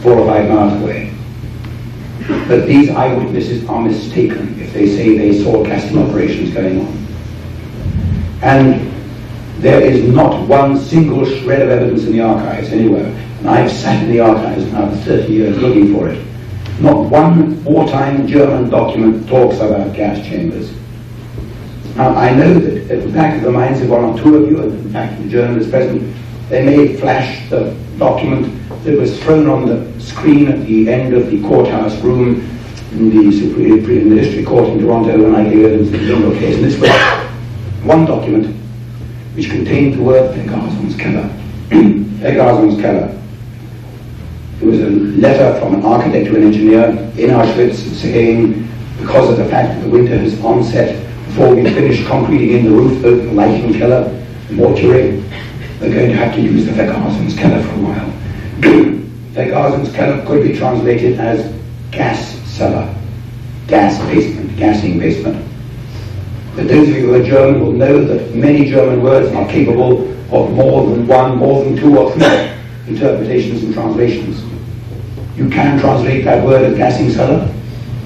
four 0.03 0.19
or 0.19 0.27
five 0.27 0.49
miles 0.49 0.83
away. 0.83 1.13
But 2.49 2.67
these 2.67 2.91
eyewitnesses 2.91 3.67
are 3.69 3.81
mistaken 3.81 4.59
if 4.61 4.73
they 4.73 4.89
say 4.89 5.17
they 5.17 5.43
saw 5.43 5.65
gassing 5.65 5.99
operations 5.99 6.53
going 6.53 6.81
on. 6.81 7.07
And 8.43 8.93
there 9.63 9.81
is 9.81 10.13
not 10.13 10.49
one 10.49 10.79
single 10.79 11.25
shred 11.25 11.63
of 11.63 11.71
evidence 11.71 12.05
in 12.05 12.13
the 12.13 12.21
archives 12.23 12.71
anywhere 12.71 13.15
and 13.45 13.51
I've 13.51 13.71
sat 13.71 14.03
in 14.03 14.11
the 14.11 14.21
archives 14.21 14.65
now 14.73 14.89
for 14.89 14.97
30 14.97 15.31
years 15.31 15.59
looking 15.59 15.93
for 15.93 16.09
it. 16.09 16.25
Not 16.81 17.11
one 17.11 17.63
wartime 17.63 18.27
German 18.27 18.71
document 18.71 19.29
talks 19.29 19.57
about 19.57 19.95
gas 19.95 20.27
chambers. 20.27 20.73
Now, 21.95 22.15
I 22.15 22.35
know 22.35 22.55
that 22.55 22.91
at 22.91 23.03
the 23.03 23.13
back 23.13 23.37
of 23.37 23.43
the 23.43 23.53
minds 23.53 23.83
of 23.83 23.91
one 23.91 24.03
or 24.03 24.19
two 24.19 24.37
of 24.37 24.51
you, 24.51 24.63
and 24.63 24.73
in 24.73 24.91
fact 24.91 25.23
the 25.23 25.29
journalists 25.29 25.71
present, 25.71 26.17
they 26.49 26.65
may 26.65 26.97
flash 26.97 27.49
the 27.51 27.77
document 27.99 28.51
that 28.85 28.99
was 28.99 29.23
thrown 29.23 29.47
on 29.47 29.67
the 29.67 30.01
screen 30.01 30.49
at 30.49 30.67
the 30.67 30.89
end 30.89 31.13
of 31.13 31.31
the 31.31 31.43
courthouse 31.43 31.95
room 32.01 32.41
in 32.93 33.11
the, 33.11 33.31
Supreme, 33.31 33.85
in 33.91 34.09
the 34.09 34.17
District 34.17 34.49
Court 34.49 34.71
in 34.71 34.79
Toronto 34.79 35.23
when 35.23 35.35
I 35.35 35.45
gave 35.51 35.67
evidence 35.67 35.89
in 35.89 35.93
the 35.93 36.13
Zündel 36.13 36.39
case. 36.39 36.57
And 36.57 36.65
this 36.65 36.81
was 36.81 36.91
one 37.85 38.07
document 38.07 38.57
which 39.37 39.51
contained 39.51 39.99
the 39.99 40.03
word 40.03 40.35
Vergasungskeller. 40.35 41.29
Vergasungskeller. 41.69 43.21
It 44.61 44.67
was 44.67 44.81
a 44.81 44.89
letter 44.89 45.59
from 45.59 45.75
an 45.75 45.85
architect 45.85 46.27
to 46.27 46.37
an 46.37 46.45
engineer 46.45 46.89
in 47.19 47.31
Auschwitz 47.31 47.75
saying, 47.97 48.69
because 49.01 49.31
of 49.31 49.37
the 49.37 49.45
fact 49.47 49.75
that 49.75 49.85
the 49.85 49.91
winter 49.91 50.17
has 50.17 50.41
onset, 50.43 51.05
before 51.27 51.55
we 51.55 51.65
finish 51.65 52.07
concreting 52.07 52.51
in 52.59 52.65
the 52.67 52.71
roof 52.71 53.05
of 53.05 53.17
the 53.17 53.31
Leichenkeller, 53.31 54.53
mortuary, 54.53 55.23
we're 55.81 55.93
going 55.93 56.11
to 56.11 56.17
have 56.17 56.33
to 56.35 56.41
use 56.41 56.67
the 56.67 56.73
Vergasungskeller 56.73 57.63
for 57.65 57.75
a 57.75 57.83
while. 57.83 58.13
Vergasungskeller 59.35 60.25
could 60.25 60.45
be 60.45 60.57
translated 60.57 61.19
as 61.19 61.53
gas 61.91 62.37
cellar, 62.49 62.95
gas 63.67 63.99
basement, 64.07 64.57
gassing 64.57 65.01
basement. 65.01 65.45
But 66.55 66.69
those 66.69 66.89
of 66.89 66.95
you 66.95 67.07
who 67.09 67.15
are 67.15 67.25
German 67.25 67.61
will 67.61 67.73
know 67.73 68.05
that 68.05 68.33
many 68.37 68.71
German 68.71 69.03
words 69.03 69.35
are 69.35 69.49
capable 69.49 70.09
of 70.33 70.53
more 70.53 70.89
than 70.89 71.09
one, 71.09 71.39
more 71.39 71.65
than 71.65 71.77
two 71.77 71.99
or 71.99 72.13
three 72.13 72.54
interpretations 72.87 73.63
and 73.63 73.75
translations. 73.75 74.43
You 75.37 75.49
can 75.49 75.81
translate 75.81 76.25
that 76.25 76.45
word 76.45 76.63
as 76.63 76.77
gassing 76.77 77.11
cellar, 77.11 77.53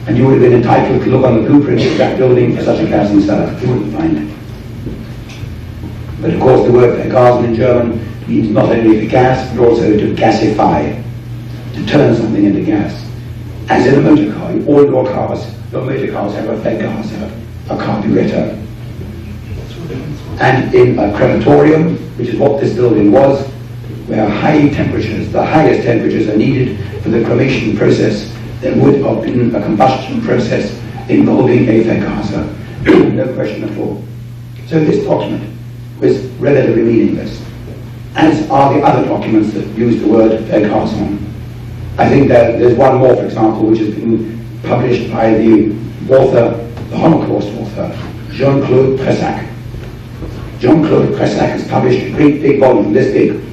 and 0.06 0.16
you 0.16 0.24
would 0.26 0.40
have 0.40 0.42
been 0.42 0.54
entitled 0.54 1.02
to 1.02 1.10
look 1.10 1.24
on 1.24 1.42
the 1.42 1.48
blueprint 1.48 1.84
of 1.84 1.98
that 1.98 2.16
building 2.16 2.56
for 2.56 2.62
such 2.62 2.80
a 2.80 2.86
gassing 2.86 3.20
cellar. 3.20 3.52
You 3.60 3.68
wouldn't 3.68 3.92
find 3.94 4.16
it. 4.18 4.38
But 6.20 6.34
of 6.34 6.40
course 6.40 6.66
the 6.66 6.72
word 6.72 7.06
Gasen 7.10 7.44
in 7.44 7.54
German 7.54 8.26
means 8.26 8.50
not 8.50 8.70
only 8.70 9.00
to 9.00 9.06
gas, 9.06 9.54
but 9.54 9.68
also 9.68 9.96
to 9.96 10.14
gasify, 10.14 11.02
to 11.74 11.86
turn 11.86 12.16
something 12.16 12.44
into 12.44 12.64
gas. 12.64 13.04
As 13.68 13.86
in 13.86 13.98
a 13.98 14.02
motor 14.02 14.32
car, 14.32 14.50
all 14.66 14.84
your 14.84 15.04
cars, 15.04 15.54
your 15.70 15.84
motor 15.84 16.10
cars 16.10 16.34
have 16.34 16.48
a 16.48 16.56
vergaser, 16.56 17.30
a 17.70 17.76
carburetor. 17.76 18.58
And 20.40 20.74
in 20.74 20.98
a 20.98 21.16
crematorium, 21.16 21.96
which 22.16 22.28
is 22.28 22.36
what 22.36 22.60
this 22.60 22.74
building 22.74 23.12
was, 23.12 23.48
where 24.08 24.26
high 24.28 24.68
temperatures, 24.70 25.30
the 25.32 25.44
highest 25.44 25.84
temperatures 25.84 26.28
are 26.28 26.36
needed 26.36 26.78
for 27.02 27.10
the 27.10 27.22
cremation 27.24 27.76
process, 27.76 28.34
there 28.60 28.74
would 28.82 29.02
have 29.02 29.22
been 29.22 29.54
a 29.54 29.60
combustion 29.60 30.22
process 30.22 30.72
involving 31.10 31.68
a 31.68 31.84
vergaser. 31.84 32.54
no 33.14 33.32
question 33.34 33.64
at 33.64 33.78
all. 33.78 34.02
So 34.66 34.82
this 34.82 35.04
document 35.04 35.54
was 36.00 36.24
relatively 36.40 36.82
meaningless, 36.82 37.44
as 38.14 38.48
are 38.50 38.72
the 38.74 38.80
other 38.80 39.06
documents 39.06 39.52
that 39.52 39.66
use 39.76 40.00
the 40.00 40.08
word 40.08 40.40
vergasen. 40.44 41.22
I 41.98 42.08
think 42.08 42.28
that 42.28 42.58
there's 42.58 42.74
one 42.74 42.96
more, 42.96 43.14
for 43.14 43.26
example, 43.26 43.66
which 43.66 43.80
has 43.80 43.94
been 43.94 44.40
published 44.62 45.12
by 45.12 45.34
the 45.34 45.76
author, 46.08 46.56
the 46.88 46.96
Holocaust 46.96 47.48
author, 47.58 47.90
Jean-Claude 48.32 48.98
Pressac. 49.00 49.46
Jean-Claude 50.60 51.08
Pressac 51.10 51.50
has 51.50 51.68
published 51.68 52.06
a 52.06 52.10
great 52.12 52.40
big 52.40 52.60
volume, 52.60 52.92
this 52.92 53.12
big, 53.12 53.47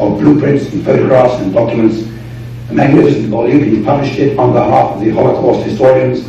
of 0.00 0.18
blueprints 0.18 0.72
and 0.72 0.84
photographs 0.84 1.40
and 1.42 1.52
documents, 1.52 2.08
a 2.70 2.74
magnificent 2.74 3.26
volume. 3.26 3.64
He 3.64 3.84
published 3.84 4.18
it 4.18 4.38
on 4.38 4.52
behalf 4.52 4.96
of 4.96 5.00
the 5.00 5.10
Holocaust 5.10 5.66
historians, 5.66 6.26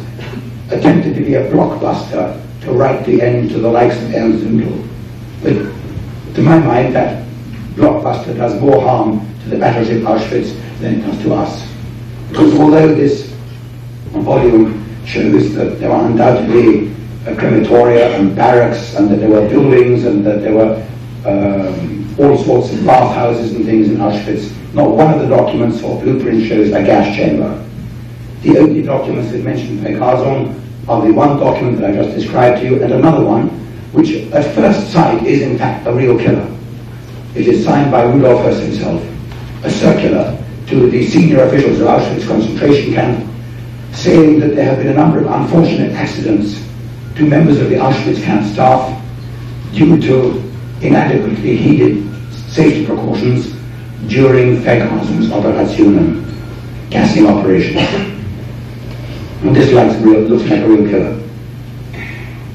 attempted 0.69 1.15
to 1.15 1.21
be 1.21 1.35
a 1.35 1.49
blockbuster 1.51 2.39
to 2.61 2.71
write 2.71 3.05
the 3.05 3.21
end 3.21 3.49
to 3.51 3.59
the 3.59 3.69
likes 3.69 3.95
of 3.97 4.13
Ernst 4.13 4.43
Zündel. 4.43 4.87
But 5.41 6.35
to 6.35 6.41
my 6.41 6.59
mind, 6.59 6.95
that 6.95 7.25
blockbuster 7.75 8.35
does 8.35 8.59
more 8.61 8.81
harm 8.81 9.19
to 9.43 9.49
the 9.49 9.57
battleship 9.57 10.03
Auschwitz 10.03 10.55
than 10.79 10.95
it 10.95 11.05
does 11.05 11.21
to 11.23 11.33
us. 11.33 11.67
Because 12.29 12.53
although 12.59 12.93
this 12.93 13.27
volume 14.11 14.85
shows 15.05 15.53
that 15.55 15.79
there 15.79 15.89
were 15.89 16.05
undoubtedly 16.05 16.91
a 17.25 17.35
crematoria 17.35 18.15
and 18.19 18.35
barracks 18.35 18.95
and 18.95 19.09
that 19.09 19.17
there 19.17 19.29
were 19.29 19.47
buildings 19.47 20.05
and 20.05 20.25
that 20.25 20.41
there 20.41 20.53
were 20.53 20.75
um, 21.25 22.00
all 22.19 22.37
sorts 22.43 22.73
of 22.73 22.85
bathhouses 22.85 23.53
and 23.53 23.65
things 23.65 23.89
in 23.89 23.97
Auschwitz, 23.97 24.51
not 24.73 24.89
one 24.89 25.13
of 25.13 25.19
the 25.19 25.27
documents 25.27 25.81
or 25.81 26.01
blueprints 26.01 26.47
shows 26.47 26.69
a 26.69 26.83
gas 26.83 27.15
chamber. 27.15 27.65
The 28.41 28.57
only 28.57 28.81
documents 28.81 29.31
that 29.31 29.43
mention 29.43 29.77
Vergasung 29.77 30.59
are 30.87 31.05
the 31.05 31.13
one 31.13 31.39
document 31.39 31.79
that 31.79 31.91
I 31.91 31.93
just 31.93 32.15
described 32.15 32.61
to 32.61 32.65
you 32.65 32.83
and 32.83 32.93
another 32.93 33.23
one, 33.23 33.49
which 33.91 34.11
at 34.31 34.55
first 34.55 34.91
sight 34.91 35.25
is 35.25 35.41
in 35.41 35.57
fact 35.57 35.87
a 35.87 35.93
real 35.93 36.17
killer. 36.17 36.47
It 37.35 37.47
is 37.47 37.63
signed 37.63 37.91
by 37.91 38.03
Rudolf 38.03 38.41
Höss 38.41 38.61
himself, 38.61 39.01
a 39.63 39.69
circular 39.69 40.37
to 40.67 40.89
the 40.89 41.07
senior 41.07 41.43
officials 41.43 41.79
of 41.79 41.87
Auschwitz 41.87 42.27
concentration 42.27 42.93
camp 42.93 43.27
saying 43.93 44.39
that 44.39 44.55
there 44.55 44.65
have 44.65 44.77
been 44.77 44.87
a 44.87 44.93
number 44.93 45.19
of 45.19 45.27
unfortunate 45.27 45.91
accidents 45.93 46.65
to 47.15 47.25
members 47.25 47.59
of 47.59 47.69
the 47.69 47.75
Auschwitz 47.75 48.23
camp 48.23 48.45
staff 48.51 49.01
due 49.73 49.99
to 50.01 50.50
inadequately 50.81 51.57
heeded 51.57 52.03
safety 52.49 52.85
precautions 52.85 53.53
during 54.07 54.57
Vergasungsoperationen, 54.57 56.25
gassing 56.89 57.27
operations. 57.27 57.79
And 59.43 59.55
this 59.55 59.71
looks 59.71 60.43
like 60.49 60.59
a 60.59 60.67
real 60.67 60.89
killer. 60.89 61.17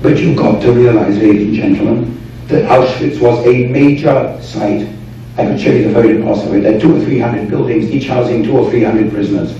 But 0.02 0.18
you've 0.18 0.36
got 0.36 0.60
to 0.62 0.72
realize, 0.72 1.16
ladies 1.18 1.48
and 1.48 1.54
gentlemen, 1.54 2.20
that 2.48 2.64
Auschwitz 2.70 3.20
was 3.20 3.44
a 3.46 3.66
major 3.68 4.38
site. 4.40 4.88
I 5.36 5.46
could 5.46 5.60
show 5.60 5.70
you 5.70 5.88
the 5.88 5.94
photographs 5.94 6.44
of 6.44 6.54
it. 6.54 6.60
There 6.62 6.76
are 6.76 6.80
two 6.80 6.96
or 6.96 7.00
three 7.04 7.18
hundred 7.18 7.48
buildings, 7.48 7.90
each 7.90 8.06
housing 8.06 8.42
two 8.44 8.56
or 8.56 8.70
three 8.70 8.84
hundred 8.84 9.10
prisoners. 9.12 9.52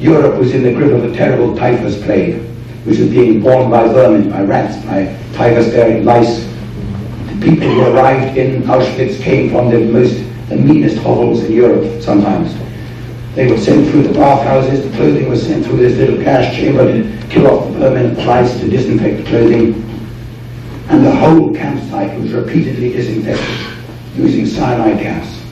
Europe 0.00 0.38
was 0.38 0.54
in 0.54 0.62
the 0.62 0.72
grip 0.72 0.92
of 0.92 1.04
a 1.04 1.14
terrible 1.14 1.54
typhus 1.54 2.02
plague, 2.02 2.40
which 2.84 2.98
was 2.98 3.10
being 3.10 3.40
borne 3.40 3.70
by 3.70 3.86
vermin, 3.88 4.30
by 4.30 4.42
rats, 4.42 4.82
by 4.86 5.04
typhus-bearing 5.34 6.04
lice. 6.04 6.49
People 7.40 7.68
who 7.68 7.86
arrived 7.86 8.36
in 8.36 8.62
Auschwitz 8.64 9.18
came 9.22 9.50
from 9.50 9.70
the 9.70 9.78
most, 9.78 10.14
the 10.50 10.56
meanest 10.56 10.98
hovels 10.98 11.42
in 11.42 11.52
Europe 11.52 12.02
sometimes. 12.02 12.54
They 13.34 13.50
were 13.50 13.56
sent 13.56 13.88
through 13.88 14.02
the 14.02 14.12
bathhouses, 14.12 14.82
the 14.82 14.94
clothing 14.94 15.26
was 15.26 15.46
sent 15.46 15.64
through 15.64 15.78
this 15.78 15.96
little 15.96 16.18
gas 16.22 16.54
chamber 16.54 16.84
to 16.84 17.26
kill 17.28 17.46
off 17.46 17.72
the 17.72 17.78
permanent 17.78 18.18
lice 18.26 18.60
to 18.60 18.68
disinfect 18.68 19.24
the 19.24 19.30
clothing. 19.30 19.72
And 20.90 21.06
the 21.06 21.14
whole 21.14 21.54
campsite 21.54 22.20
was 22.20 22.32
repeatedly 22.32 22.92
disinfected 22.92 23.78
using 24.16 24.44
cyanide 24.44 24.98
gas. 24.98 25.42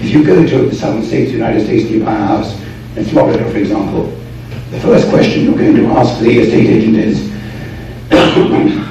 If 0.00 0.10
you 0.10 0.24
go 0.24 0.44
to 0.44 0.68
the 0.68 0.74
southern 0.74 1.04
states, 1.04 1.28
of 1.28 1.38
the 1.38 1.38
United 1.38 1.64
States, 1.64 1.90
you 1.90 2.04
buy 2.04 2.16
a 2.16 2.26
house 2.26 2.60
in 2.96 3.04
Florida, 3.06 3.50
for 3.50 3.56
example, 3.56 4.06
the 4.70 4.80
first 4.80 5.08
question 5.08 5.44
you're 5.44 5.56
going 5.56 5.76
to 5.76 5.86
ask 5.86 6.20
the 6.20 6.38
estate 6.38 6.68
agent 6.68 6.96
is, 6.96 8.80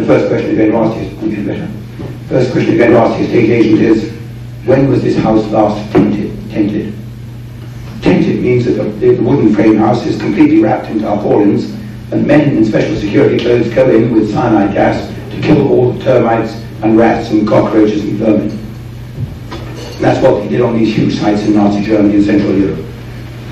the 0.00 0.06
first 0.06 0.28
question 0.28 0.56
you're 0.56 0.68
going 0.68 0.72
to 0.72 0.78
ask 0.78 0.96
is, 1.00 1.46
better. 1.46 1.68
First 2.28 2.52
question 2.52 2.74
you're 2.74 2.88
going 2.88 2.92
to 2.92 2.98
ask 2.98 3.20
agent 3.20 3.80
is, 3.80 4.12
when 4.66 4.88
was 4.90 5.02
this 5.02 5.16
house 5.16 5.44
last 5.46 5.92
tented? 5.92 6.32
tented? 6.50 6.94
Tented 8.02 8.40
means 8.40 8.64
that 8.64 8.72
the, 8.72 9.14
the 9.14 9.22
wooden 9.22 9.54
frame 9.54 9.76
house 9.76 10.04
is 10.06 10.18
completely 10.20 10.60
wrapped 10.60 10.88
in 10.90 11.00
tarpaulins, 11.00 11.70
and 12.12 12.26
men 12.26 12.56
in 12.56 12.64
special 12.64 12.96
security 12.96 13.38
clothes 13.38 13.72
go 13.74 13.88
in 13.90 14.14
with 14.14 14.32
cyanide 14.32 14.72
gas 14.72 15.08
to 15.34 15.40
kill 15.42 15.68
all 15.68 15.92
the 15.92 16.04
termites 16.04 16.52
and 16.82 16.96
rats 16.96 17.30
and 17.30 17.46
cockroaches 17.48 18.02
and 18.04 18.14
vermin. 18.14 18.48
That's 20.00 20.22
what 20.22 20.40
they 20.40 20.48
did 20.48 20.60
on 20.60 20.76
these 20.76 20.94
huge 20.94 21.18
sites 21.18 21.42
in 21.42 21.54
Nazi 21.54 21.84
Germany 21.84 22.16
and 22.16 22.24
Central 22.24 22.54
Europe. 22.54 22.84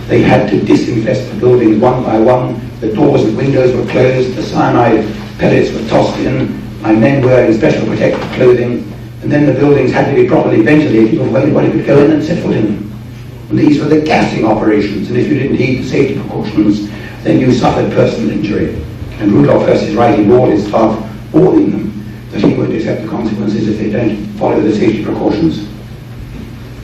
They 0.06 0.20
had 0.20 0.50
to 0.50 0.60
disinfest 0.60 1.30
the 1.32 1.40
buildings 1.40 1.80
one 1.80 2.04
by 2.04 2.18
one. 2.18 2.60
The 2.80 2.92
doors 2.92 3.24
and 3.24 3.36
windows 3.36 3.74
were 3.74 3.90
closed. 3.90 4.36
The 4.36 4.42
cyanide 4.42 5.04
pellets 5.38 5.72
were 5.72 5.86
tossed 5.88 6.18
in 6.20 6.60
by 6.82 6.92
men 6.92 7.24
wearing 7.24 7.52
special 7.56 7.86
protective 7.86 8.22
clothing. 8.32 8.90
And 9.22 9.32
then 9.32 9.46
the 9.46 9.54
buildings 9.54 9.90
had 9.90 10.14
to 10.14 10.14
be 10.14 10.28
properly 10.28 10.60
ventilated 10.62 11.18
before 11.18 11.38
anybody 11.38 11.70
could 11.72 11.86
go 11.86 12.04
in 12.04 12.10
and 12.10 12.22
set 12.22 12.42
foot 12.42 12.56
in 12.56 12.76
them. 12.76 13.00
And 13.48 13.58
these 13.58 13.80
were 13.80 13.88
the 13.88 14.02
gassing 14.02 14.44
operations. 14.44 15.08
And 15.08 15.18
if 15.18 15.28
you 15.28 15.38
didn't 15.38 15.56
heed 15.56 15.82
the 15.82 15.88
safety 15.88 16.20
precautions, 16.20 16.90
then 17.22 17.40
you 17.40 17.52
suffered 17.52 17.90
personal 17.92 18.30
injury. 18.30 18.74
And 19.18 19.32
Rudolf 19.32 19.62
Höss 19.62 19.82
is 19.82 19.94
writing 19.94 20.30
all 20.32 20.50
his 20.50 20.66
staff, 20.66 21.32
warning 21.32 21.70
them 21.70 22.30
that 22.32 22.42
he 22.42 22.52
won't 22.54 22.74
accept 22.74 23.02
the 23.02 23.08
consequences 23.08 23.68
if 23.68 23.78
they 23.78 23.90
don't 23.90 24.26
follow 24.38 24.60
the 24.60 24.74
safety 24.74 25.04
precautions. 25.04 25.58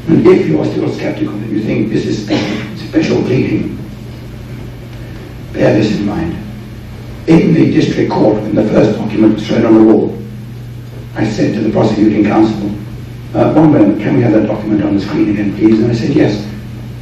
And 0.09 0.27
if 0.27 0.49
you 0.49 0.61
are 0.61 0.65
still 0.65 0.89
skeptical 0.95 1.35
and 1.35 1.51
you 1.51 1.63
think 1.63 1.91
this 1.91 2.07
is 2.07 2.27
special 2.89 3.23
pleading. 3.23 3.77
Bear 5.53 5.75
this 5.75 5.97
in 5.97 6.07
mind. 6.07 6.50
In 7.27 7.55
the 7.55 7.71
district 7.71 8.11
court, 8.11 8.43
when 8.43 8.55
the 8.55 8.67
first 8.69 8.99
document 8.99 9.35
was 9.35 9.47
thrown 9.47 9.67
on 9.67 9.75
the 9.75 9.85
wall, 9.85 10.19
I 11.15 11.25
said 11.29 11.55
to 11.55 11.61
the 11.61 11.71
prosecuting 11.71 12.25
counsel, 12.25 12.71
uh, 13.35 13.53
one 13.53 13.73
moment, 13.73 14.01
can 14.01 14.17
we 14.17 14.23
have 14.23 14.33
that 14.33 14.47
document 14.47 14.83
on 14.83 14.97
the 14.97 15.01
screen 15.01 15.31
again, 15.31 15.55
please? 15.57 15.81
And 15.81 15.91
I 15.91 15.95
said, 15.95 16.11
yes, 16.11 16.49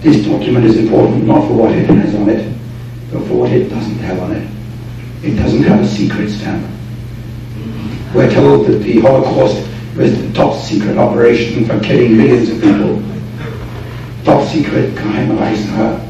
this 0.01 0.27
document 0.27 0.67
is 0.67 0.77
important 0.77 1.25
not 1.25 1.47
for 1.47 1.55
what 1.55 1.73
it 1.73 1.87
has 1.89 2.15
on 2.15 2.29
it, 2.29 2.55
but 3.13 3.27
for 3.27 3.35
what 3.35 3.53
it 3.53 3.69
doesn't 3.69 3.99
have 3.99 4.19
on 4.21 4.33
it. 4.33 4.51
It 5.23 5.37
doesn't 5.37 5.63
have 5.63 5.81
a 5.81 5.87
secret 5.87 6.31
stamp. 6.31 6.67
We're 8.15 8.31
told 8.33 8.67
that 8.67 8.79
the 8.79 9.01
Holocaust 9.01 9.67
was 9.97 10.21
the 10.21 10.33
top 10.33 10.61
secret 10.61 10.99
operation 10.99 11.65
for 11.65 11.81
killing 11.81 12.17
millions 12.17 12.51
of 12.51 12.61
people. 12.61 13.03
Top 14.25 14.47
secret, 14.49 14.95
geheime 14.95 15.37
Reichssache. 15.39 16.05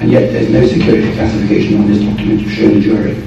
And 0.00 0.10
yet 0.10 0.32
there's 0.32 0.50
no 0.50 0.66
security 0.66 1.12
classification 1.14 1.78
on 1.78 1.86
this 1.86 2.02
document 2.02 2.40
to 2.40 2.48
show 2.48 2.68
the 2.68 2.80
jury. 2.80 3.22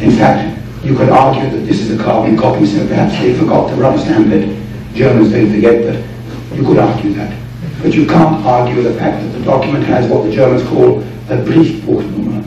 In 0.00 0.12
fact, 0.12 0.58
you 0.84 0.96
could 0.96 1.08
argue 1.08 1.50
that 1.50 1.66
this 1.66 1.80
is 1.80 1.98
a 1.98 2.02
carbon 2.02 2.36
copy, 2.36 2.64
so 2.66 2.86
perhaps 2.86 3.18
they 3.18 3.34
forgot 3.34 3.68
to 3.70 3.74
rubber 3.76 3.98
stamp 3.98 4.28
it. 4.28 4.56
Germans 4.94 5.32
don't 5.32 5.50
forget 5.50 5.82
that. 5.84 6.56
You 6.56 6.64
could 6.64 6.78
argue 6.78 7.12
that. 7.14 7.36
But 7.82 7.94
you 7.94 8.06
can't 8.06 8.44
argue 8.46 8.82
the 8.82 8.94
fact 8.94 9.22
that 9.22 9.38
the 9.38 9.44
document 9.44 9.84
has 9.84 10.08
what 10.10 10.24
the 10.24 10.32
Germans 10.32 10.62
call 10.68 11.02
a 11.02 11.36
Briefbuchnummer, 11.36 12.44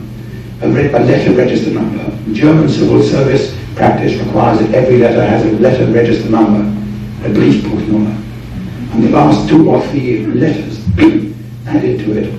a, 0.62 0.68
re- 0.68 0.92
a 0.92 0.98
letter 1.00 1.32
register 1.32 1.70
number. 1.70 2.04
German 2.32 2.68
civil 2.68 3.02
service 3.02 3.56
practice 3.74 4.14
requires 4.20 4.58
that 4.60 4.74
every 4.74 4.98
letter 4.98 5.24
has 5.24 5.44
a 5.44 5.52
letter 5.58 5.86
register 5.92 6.28
number, 6.30 6.60
a 7.26 7.30
Briefbuchnummer. 7.30 8.18
And 8.92 9.04
the 9.04 9.10
last 9.10 9.48
two 9.48 9.70
or 9.70 9.80
three 9.88 10.26
letters 10.26 10.80
added 11.66 12.00
to 12.00 12.18
it, 12.18 12.38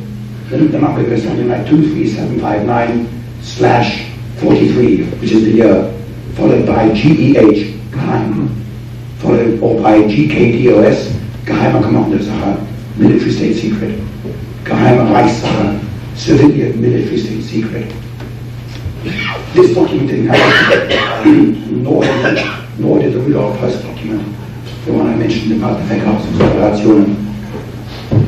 the 0.50 0.80
number 0.80 1.04
goes 1.04 1.24
something 1.24 1.50
like 1.50 1.66
23759 1.68 3.10
slash 3.42 4.13
43, 4.44 5.04
which 5.22 5.32
is 5.32 5.44
the 5.46 5.52
year, 5.52 5.94
followed 6.36 6.68
by 6.68 6.90
GEH, 6.90 7.80
geheim, 7.92 8.50
followed 9.20 9.82
by 9.82 10.00
GKDOS, 10.04 11.12
Geheimer 11.46 11.82
Kommandosache, 11.82 12.98
military 12.98 13.32
state 13.32 13.54
secret, 13.54 14.00
Geheimer 14.66 15.08
Reichssache, 15.12 15.80
civilian 16.18 16.82
military 16.82 17.18
state 17.18 17.42
secret. 17.42 17.94
This 19.54 19.74
document 19.74 20.10
didn't 20.10 20.28
have 20.28 21.26
it, 21.28 21.72
nor 21.72 22.04
nor 22.80 23.00
did 23.00 23.14
the 23.14 23.20
Rudolf 23.20 23.58
Höss 23.60 23.82
document, 23.82 24.26
the 24.86 24.92
one 24.94 25.08
I 25.08 25.16
mentioned 25.16 25.54
about 25.54 25.78
the 25.78 25.96
Vergasungsoperationen. 25.96 27.30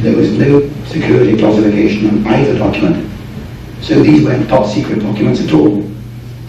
There 0.02 0.16
was 0.16 0.32
no 0.38 0.70
security 0.86 1.38
classification 1.38 2.08
on 2.10 2.28
either 2.28 2.58
document. 2.58 3.12
So 3.82 4.02
these 4.02 4.24
weren't 4.24 4.48
top 4.48 4.68
secret 4.68 5.00
documents 5.00 5.42
at 5.42 5.54
all. 5.54 5.84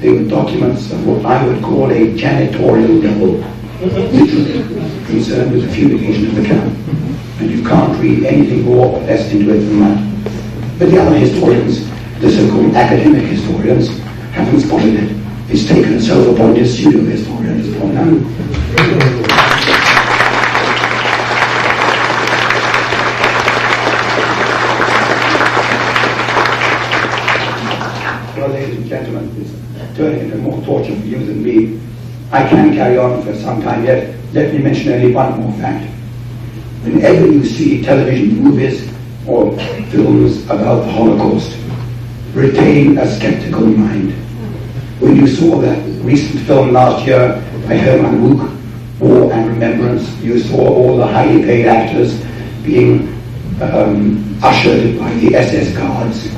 They 0.00 0.10
were 0.10 0.28
documents 0.28 0.92
of 0.92 1.06
what 1.06 1.24
I 1.24 1.46
would 1.46 1.62
call 1.62 1.90
a 1.90 2.14
janitorial 2.14 3.02
level, 3.02 3.42
literally 3.80 4.62
concerned 5.06 5.52
with 5.52 5.62
the 5.62 5.74
fumigation 5.74 6.26
of 6.26 6.34
the 6.36 6.44
camp. 6.44 6.76
And 7.40 7.50
you 7.50 7.62
can't 7.64 7.98
read 8.00 8.24
anything 8.24 8.64
more 8.64 8.86
or 8.86 9.00
less 9.00 9.32
into 9.32 9.54
it 9.54 9.60
than 9.60 9.80
that. 9.80 10.78
But 10.78 10.90
the 10.90 11.00
other 11.00 11.16
historians, 11.16 11.80
the 12.20 12.30
so-called 12.30 12.74
academic 12.74 13.22
historians, 13.22 13.88
haven't 14.32 14.60
spotted 14.60 14.94
it. 14.94 15.16
It's 15.48 15.66
taken 15.66 15.94
a 15.94 16.00
self-appointed 16.00 16.66
pseudo-historian 16.66 17.62
to 17.62 17.80
point 17.80 17.96
out. 17.96 18.20
Well, 18.76 19.25
I 32.36 32.46
can 32.50 32.74
carry 32.74 32.98
on 32.98 33.22
for 33.22 33.34
some 33.34 33.62
time 33.62 33.86
yet. 33.86 34.14
Let 34.34 34.52
me 34.52 34.58
mention 34.58 34.92
only 34.92 35.10
one 35.10 35.40
more 35.40 35.52
fact. 35.58 35.88
Whenever 36.84 37.26
you 37.26 37.42
see 37.46 37.82
television 37.82 38.36
movies 38.42 38.92
or 39.26 39.56
films 39.88 40.44
about 40.44 40.84
the 40.84 40.92
Holocaust, 40.92 41.56
retain 42.34 42.98
a 42.98 43.06
skeptical 43.16 43.66
mind. 43.66 44.12
When 45.00 45.16
you 45.16 45.26
saw 45.26 45.62
that 45.62 45.78
recent 46.04 46.46
film 46.46 46.74
last 46.74 47.06
year 47.06 47.42
by 47.66 47.78
Herman 47.78 48.20
Wouk, 48.20 48.50
War 49.00 49.32
and 49.32 49.48
Remembrance, 49.48 50.06
you 50.20 50.38
saw 50.38 50.60
all 50.60 50.98
the 50.98 51.06
highly 51.06 51.40
paid 51.42 51.64
actors 51.64 52.22
being 52.62 53.08
um, 53.62 54.38
ushered 54.42 54.98
by 54.98 55.10
the 55.14 55.34
SS 55.36 55.74
guards, 55.74 56.28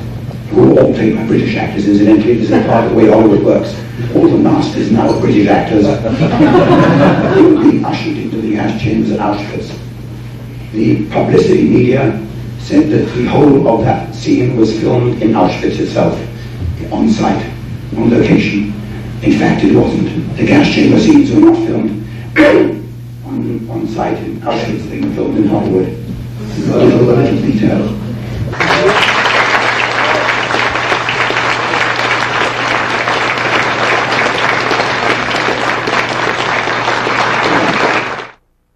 were 0.53 0.81
all 0.81 0.93
played 0.93 1.15
by 1.15 1.25
British 1.25 1.55
actors, 1.55 1.87
incidentally. 1.87 2.35
This 2.35 2.51
is 2.51 2.65
part 2.65 2.85
of 2.85 2.91
the 2.91 2.97
way 2.97 3.07
Hollywood 3.07 3.43
works. 3.43 3.75
All 4.15 4.27
the 4.27 4.37
masters 4.37 4.91
now 4.91 5.09
are 5.09 5.19
British 5.19 5.47
actors. 5.47 5.83
they 7.35 7.41
were 7.41 7.61
being 7.61 7.85
ushered 7.85 8.17
into 8.17 8.41
the 8.41 8.53
gas 8.53 8.81
chambers 8.81 9.11
at 9.11 9.19
Auschwitz. 9.19 9.77
The 10.71 11.09
publicity 11.09 11.69
media 11.69 12.25
said 12.59 12.89
that 12.89 13.13
the 13.15 13.25
whole 13.25 13.67
of 13.67 13.85
that 13.85 14.13
scene 14.15 14.57
was 14.57 14.79
filmed 14.79 15.21
in 15.21 15.31
Auschwitz 15.31 15.79
itself, 15.79 16.19
on 16.91 17.09
site, 17.09 17.45
on 17.97 18.09
location. 18.09 18.73
In 19.21 19.37
fact, 19.37 19.63
it 19.63 19.75
wasn't. 19.75 20.37
The 20.37 20.45
gas 20.45 20.73
chamber 20.73 20.99
scenes 20.99 21.31
were 21.31 21.41
not 21.41 21.57
filmed 21.57 22.07
on, 23.25 23.69
on 23.69 23.87
site 23.87 24.17
in 24.19 24.37
Auschwitz. 24.37 24.89
They 24.89 25.01
were 25.01 25.13
filmed 25.13 25.37
in 25.37 25.47
Hollywood. 25.47 25.87
A 25.87 26.77
little, 26.77 27.09
a 27.09 27.15
little 27.15 27.41
detail. 27.41 28.98